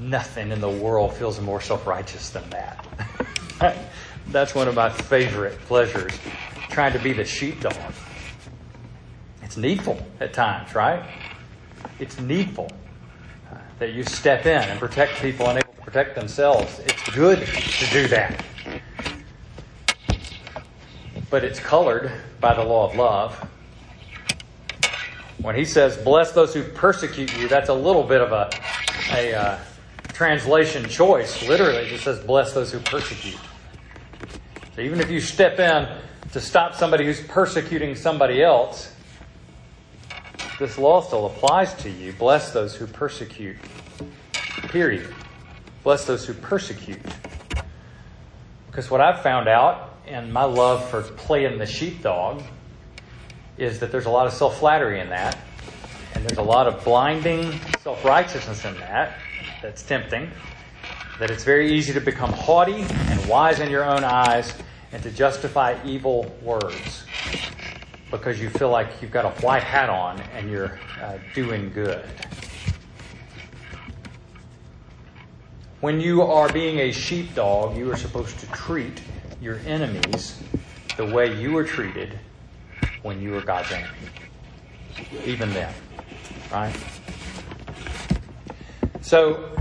Nothing 0.00 0.50
in 0.50 0.62
the 0.62 0.70
world 0.70 1.12
feels 1.14 1.38
more 1.40 1.60
self 1.60 1.86
righteous 1.86 2.30
than 2.30 2.48
that. 2.50 2.86
That's 4.28 4.54
one 4.54 4.66
of 4.66 4.74
my 4.74 4.88
favorite 4.88 5.58
pleasures, 5.60 6.12
trying 6.70 6.94
to 6.94 6.98
be 6.98 7.12
the 7.12 7.24
sheepdog. 7.24 7.74
It's 9.52 9.58
needful 9.58 9.98
at 10.18 10.32
times, 10.32 10.74
right? 10.74 11.04
It's 12.00 12.18
needful 12.18 12.70
that 13.80 13.92
you 13.92 14.02
step 14.02 14.46
in 14.46 14.62
and 14.62 14.80
protect 14.80 15.20
people 15.20 15.46
unable 15.46 15.74
to 15.74 15.82
protect 15.82 16.14
themselves. 16.14 16.78
It's 16.78 17.10
good 17.10 17.46
to 17.46 17.86
do 17.92 18.08
that. 18.08 18.42
But 21.28 21.44
it's 21.44 21.60
colored 21.60 22.10
by 22.40 22.54
the 22.54 22.64
law 22.64 22.88
of 22.88 22.96
love. 22.96 23.46
When 25.42 25.54
he 25.54 25.66
says, 25.66 25.98
bless 25.98 26.32
those 26.32 26.54
who 26.54 26.62
persecute 26.62 27.36
you, 27.36 27.46
that's 27.46 27.68
a 27.68 27.74
little 27.74 28.04
bit 28.04 28.22
of 28.22 28.32
a, 28.32 28.50
a 29.12 29.34
uh, 29.34 29.58
translation 30.14 30.88
choice. 30.88 31.46
Literally, 31.46 31.80
it 31.80 31.88
just 31.88 32.04
says, 32.04 32.20
bless 32.20 32.54
those 32.54 32.72
who 32.72 32.78
persecute. 32.78 33.38
So 34.74 34.80
even 34.80 34.98
if 34.98 35.10
you 35.10 35.20
step 35.20 35.58
in 35.58 35.94
to 36.32 36.40
stop 36.40 36.74
somebody 36.74 37.04
who's 37.04 37.20
persecuting 37.20 37.94
somebody 37.94 38.42
else, 38.42 38.91
this 40.62 40.78
law 40.78 41.00
still 41.00 41.26
applies 41.26 41.74
to 41.74 41.90
you. 41.90 42.12
Bless 42.12 42.52
those 42.52 42.76
who 42.76 42.86
persecute. 42.86 43.56
Period. 44.68 45.12
Bless 45.82 46.04
those 46.04 46.24
who 46.24 46.34
persecute. 46.34 47.00
Because 48.68 48.88
what 48.88 49.00
I've 49.00 49.22
found 49.22 49.48
out 49.48 49.98
in 50.06 50.30
my 50.30 50.44
love 50.44 50.88
for 50.88 51.02
playing 51.02 51.58
the 51.58 51.66
sheepdog 51.66 52.44
is 53.58 53.80
that 53.80 53.90
there's 53.90 54.06
a 54.06 54.10
lot 54.10 54.28
of 54.28 54.32
self 54.32 54.60
flattery 54.60 55.00
in 55.00 55.08
that, 55.08 55.36
and 56.14 56.24
there's 56.24 56.38
a 56.38 56.42
lot 56.42 56.68
of 56.68 56.84
blinding 56.84 57.58
self 57.80 58.04
righteousness 58.04 58.64
in 58.64 58.74
that 58.74 59.18
that's 59.62 59.82
tempting. 59.82 60.30
That 61.18 61.32
it's 61.32 61.42
very 61.42 61.72
easy 61.72 61.92
to 61.92 62.00
become 62.00 62.32
haughty 62.32 62.82
and 62.82 63.26
wise 63.26 63.58
in 63.58 63.68
your 63.68 63.84
own 63.84 64.04
eyes 64.04 64.54
and 64.92 65.02
to 65.02 65.10
justify 65.10 65.76
evil 65.84 66.32
words 66.40 67.04
because 68.12 68.38
you 68.38 68.50
feel 68.50 68.70
like 68.70 69.00
you've 69.00 69.10
got 69.10 69.24
a 69.24 69.30
white 69.40 69.62
hat 69.62 69.88
on 69.88 70.20
and 70.36 70.48
you're 70.48 70.78
uh, 71.00 71.18
doing 71.34 71.72
good. 71.72 72.04
When 75.80 75.98
you 76.00 76.22
are 76.22 76.52
being 76.52 76.78
a 76.78 76.92
sheepdog, 76.92 77.76
you 77.76 77.90
are 77.90 77.96
supposed 77.96 78.38
to 78.38 78.46
treat 78.52 79.02
your 79.40 79.58
enemies 79.66 80.40
the 80.96 81.06
way 81.06 81.34
you 81.40 81.52
were 81.52 81.64
treated 81.64 82.18
when 83.02 83.20
you 83.20 83.32
were 83.32 83.40
God's 83.40 83.72
enemy. 83.72 83.88
Even 85.24 85.52
then. 85.54 85.72
Right? 86.52 86.76
So, 89.00 89.56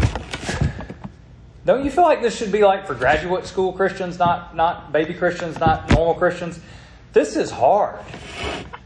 don't 1.65 1.85
you 1.85 1.89
feel 1.89 2.03
like 2.03 2.21
this 2.21 2.37
should 2.37 2.51
be 2.51 2.63
like 2.63 2.85
for 2.85 2.95
graduate 2.95 3.45
school 3.47 3.71
Christians, 3.71 4.19
not, 4.19 4.55
not 4.55 4.91
baby 4.91 5.13
Christians, 5.13 5.57
not 5.57 5.89
normal 5.89 6.15
Christians? 6.15 6.59
This 7.13 7.35
is 7.35 7.51
hard. 7.51 7.99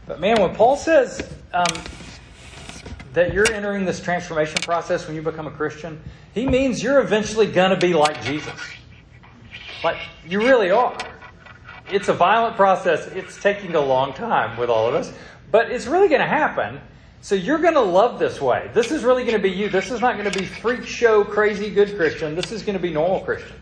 But 0.06 0.20
man, 0.20 0.40
when 0.40 0.54
Paul 0.54 0.76
says 0.76 1.20
um, 1.52 1.64
that 3.12 3.32
you're 3.32 3.50
entering 3.52 3.84
this 3.84 4.00
transformation 4.00 4.56
process 4.62 5.06
when 5.06 5.16
you 5.16 5.22
become 5.22 5.46
a 5.46 5.50
Christian, 5.50 6.00
he 6.34 6.46
means 6.46 6.82
you're 6.82 7.00
eventually 7.00 7.46
going 7.46 7.70
to 7.70 7.76
be 7.76 7.94
like 7.94 8.22
Jesus. 8.22 8.60
Like, 9.82 9.98
you 10.26 10.40
really 10.40 10.70
are. 10.70 10.96
It's 11.90 12.08
a 12.08 12.12
violent 12.12 12.56
process. 12.56 13.06
It's 13.08 13.40
taking 13.40 13.74
a 13.74 13.80
long 13.80 14.12
time 14.12 14.56
with 14.56 14.70
all 14.70 14.88
of 14.88 14.94
us, 14.94 15.12
but 15.50 15.70
it's 15.70 15.86
really 15.86 16.08
going 16.08 16.20
to 16.20 16.26
happen. 16.26 16.80
So 17.20 17.34
you're 17.34 17.58
going 17.58 17.74
to 17.74 17.80
love 17.80 18.18
this 18.18 18.40
way. 18.40 18.70
This 18.74 18.90
is 18.90 19.04
really 19.04 19.22
going 19.24 19.36
to 19.36 19.42
be 19.42 19.50
you. 19.50 19.68
This 19.68 19.90
is 19.90 20.00
not 20.00 20.16
going 20.16 20.30
to 20.30 20.38
be 20.38 20.44
freak 20.44 20.84
show, 20.84 21.24
crazy 21.24 21.70
good 21.70 21.96
Christian. 21.96 22.34
This 22.34 22.52
is 22.52 22.62
going 22.62 22.76
to 22.76 22.82
be 22.82 22.92
normal 22.92 23.20
Christian. 23.20 23.56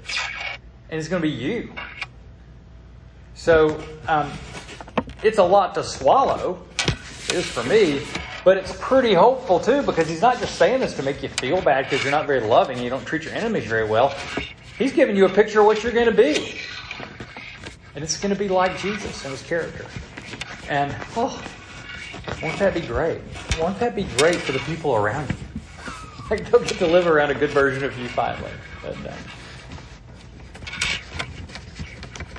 And 0.91 0.99
it's 0.99 1.09
going 1.09 1.23
to 1.23 1.29
be 1.29 1.35
you. 1.35 1.73
So 3.35 3.83
um, 4.09 4.31
it's 5.23 5.39
a 5.39 5.45
lot 5.45 5.75
to 5.75 5.85
swallow. 5.85 6.63
It 7.29 7.35
is 7.35 7.47
for 7.47 7.65
me. 7.65 8.03
But 8.45 8.59
it's 8.59 8.77
pretty 8.79 9.15
hopeful 9.15 9.59
too 9.59 9.83
because 9.83 10.07
he's 10.07 10.21
not 10.21 10.39
just 10.39 10.57
saying 10.57 10.81
this 10.81 10.95
to 10.95 11.03
make 11.03 11.23
you 11.23 11.31
feel 11.31 11.63
bad 11.63 11.85
because 11.85 12.05
you're 12.05 12.11
not 12.11 12.27
very 12.27 12.41
loving 12.41 12.79
you 12.79 12.91
don't 12.91 13.05
treat 13.07 13.25
your 13.25 13.33
enemies 13.33 13.65
very 13.65 13.89
well. 13.89 14.15
He's 14.77 14.93
giving 14.93 15.17
you 15.17 15.25
a 15.25 15.31
picture 15.31 15.61
of 15.61 15.67
what 15.67 15.83
you're 15.83 15.93
going 15.93 16.07
to 16.07 16.13
be. 16.13 16.59
And 17.95 18.05
it's 18.05 18.21
going 18.21 18.35
to 18.35 18.39
be 18.39 18.49
like 18.49 18.77
Jesus 18.79 19.25
and 19.25 19.31
his 19.31 19.43
character. 19.43 19.87
And, 20.69 20.95
oh, 21.17 21.43
won't 22.43 22.59
that 22.59 22.75
be 22.75 22.81
great? 22.81 23.21
Won't 23.59 23.79
that 23.79 23.95
be 23.95 24.05
great 24.19 24.37
for 24.37 24.53
the 24.53 24.59
people 24.61 24.95
around 24.95 25.29
you? 25.31 25.37
Like 26.31 26.51
they'll 26.51 26.61
get 26.61 26.79
to 26.79 26.87
live 26.87 27.07
around 27.07 27.33
a 27.33 27.35
good 27.35 27.51
version 27.51 27.85
of 27.85 27.99
you 27.99 28.09
finally. 28.09 28.51
Uh, 28.83 28.95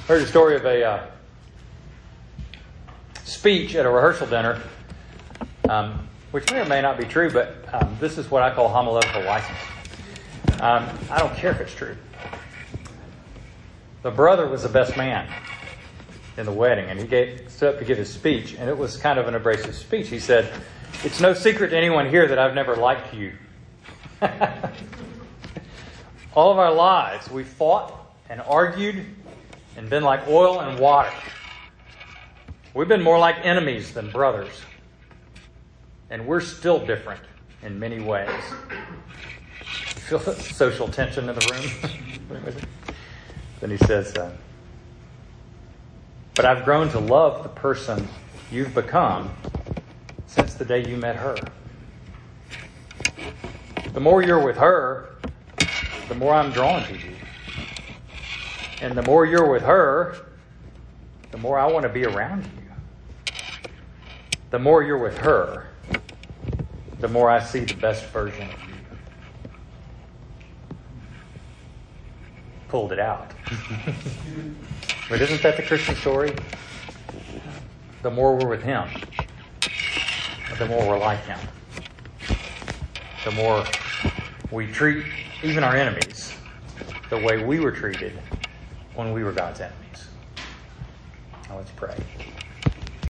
heard 0.08 0.22
a 0.22 0.28
story 0.28 0.56
of 0.56 0.64
a 0.66 0.84
uh, 0.84 1.08
speech 3.24 3.74
at 3.74 3.88
a 3.88 3.90
rehearsal 3.90 4.28
dinner, 4.28 4.62
um, 5.68 6.08
which 6.30 6.52
may 6.52 6.60
or 6.60 6.66
may 6.66 6.80
not 6.80 7.00
be 7.00 7.06
true, 7.06 7.32
but 7.32 7.56
um, 7.74 7.98
this 8.00 8.20
is 8.20 8.30
what 8.30 8.44
I 8.44 8.54
call 8.54 8.68
homiletical 8.68 9.24
license. 9.24 9.58
Um, 10.60 10.88
I 11.10 11.18
don't 11.18 11.36
care 11.36 11.50
if 11.50 11.60
it's 11.60 11.74
true. 11.74 11.98
The 14.04 14.12
brother 14.12 14.48
was 14.48 14.62
the 14.62 14.70
best 14.70 14.96
man 14.96 15.28
in 16.38 16.46
the 16.46 16.52
wedding, 16.52 16.86
and 16.88 17.00
he 17.00 17.08
gave, 17.08 17.50
stood 17.50 17.74
up 17.74 17.80
to 17.80 17.86
give 17.86 17.98
his 17.98 18.14
speech, 18.14 18.54
and 18.60 18.70
it 18.70 18.78
was 18.78 18.98
kind 18.98 19.18
of 19.18 19.28
an 19.28 19.34
abrasive 19.34 19.74
speech. 19.74 20.10
He 20.10 20.20
said, 20.20 20.54
It's 21.04 21.20
no 21.20 21.34
secret 21.34 21.70
to 21.70 21.78
anyone 21.78 22.08
here 22.08 22.28
that 22.28 22.38
I've 22.38 22.54
never 22.54 22.76
liked 22.76 23.12
you. 23.12 23.34
All 26.36 26.52
of 26.52 26.60
our 26.60 26.72
lives, 26.72 27.28
we 27.32 27.44
fought 27.44 27.92
and 28.30 28.40
argued 28.42 29.04
and 29.76 29.90
been 29.90 30.04
like 30.04 30.28
oil 30.28 30.62
and 30.62 30.80
water. 30.80 31.12
We've 32.74 32.88
been 32.88 33.02
more 33.02 33.20
like 33.20 33.38
enemies 33.46 33.94
than 33.94 34.10
brothers. 34.12 34.62
And 36.10 36.28
we're 36.28 36.42
still 36.42 36.86
different 36.86 37.22
in 37.64 37.80
many 37.80 38.00
ways. 38.00 38.30
You 39.60 40.02
feel 40.02 40.20
the 40.20 40.36
social 40.36 40.88
tension 40.88 41.30
in 41.30 41.36
the 41.36 41.52
room? 41.52 42.40
then 43.60 43.72
he 43.72 43.78
says, 43.78 44.16
uh, 44.16 44.32
But 46.36 46.46
I've 46.46 46.64
grown 46.64 46.90
to 46.90 47.00
love 47.00 47.44
the 47.44 47.50
person 47.50 48.08
you've 48.52 48.76
become 48.76 49.32
since 50.28 50.54
the 50.54 50.66
day 50.66 50.88
you 50.88 50.98
met 50.98 51.16
her. 51.16 51.36
The 53.94 54.00
more 54.00 54.22
you're 54.22 54.44
with 54.44 54.58
her, 54.58 55.16
the 56.10 56.16
more 56.16 56.34
I'm 56.34 56.52
drawn 56.52 56.84
to 56.84 56.94
you. 56.94 57.16
And 58.86 58.96
the 58.96 59.02
more 59.02 59.26
you're 59.26 59.50
with 59.50 59.64
her, 59.64 60.16
the 61.32 61.40
more 61.40 61.58
I 61.58 61.66
want 61.66 61.88
to 61.88 61.90
be 61.90 62.06
around 62.06 62.44
you. 62.44 63.32
The 64.52 64.60
more 64.60 64.84
you're 64.84 65.00
with 65.00 65.18
her, 65.18 65.66
the 67.00 67.08
more 67.08 67.28
I 67.28 67.40
see 67.40 67.62
the 67.62 67.74
best 67.74 68.06
version 68.10 68.44
of 68.44 68.60
you. 68.70 68.76
Pulled 72.68 72.92
it 72.92 73.00
out. 73.00 73.32
but 75.10 75.20
isn't 75.20 75.42
that 75.42 75.58
the 75.58 75.64
Christian 75.64 75.96
story? 75.96 76.36
The 78.04 78.12
more 78.12 78.36
we're 78.36 78.50
with 78.50 78.62
Him, 78.62 78.88
the 80.60 80.68
more 80.68 80.88
we're 80.88 81.00
like 81.00 81.26
Him. 81.26 81.40
The 83.24 83.32
more 83.32 83.66
we 84.52 84.68
treat 84.68 85.08
even 85.42 85.64
our 85.64 85.76
enemies 85.76 86.36
the 87.10 87.18
way 87.18 87.44
we 87.44 87.60
were 87.60 87.72
treated 87.72 88.14
when 88.96 89.12
we 89.12 89.24
were 89.24 89.32
God's 89.32 89.62
enemies. 89.62 90.08
Now 91.50 91.58
let's 91.58 91.72
pray. 91.72 91.96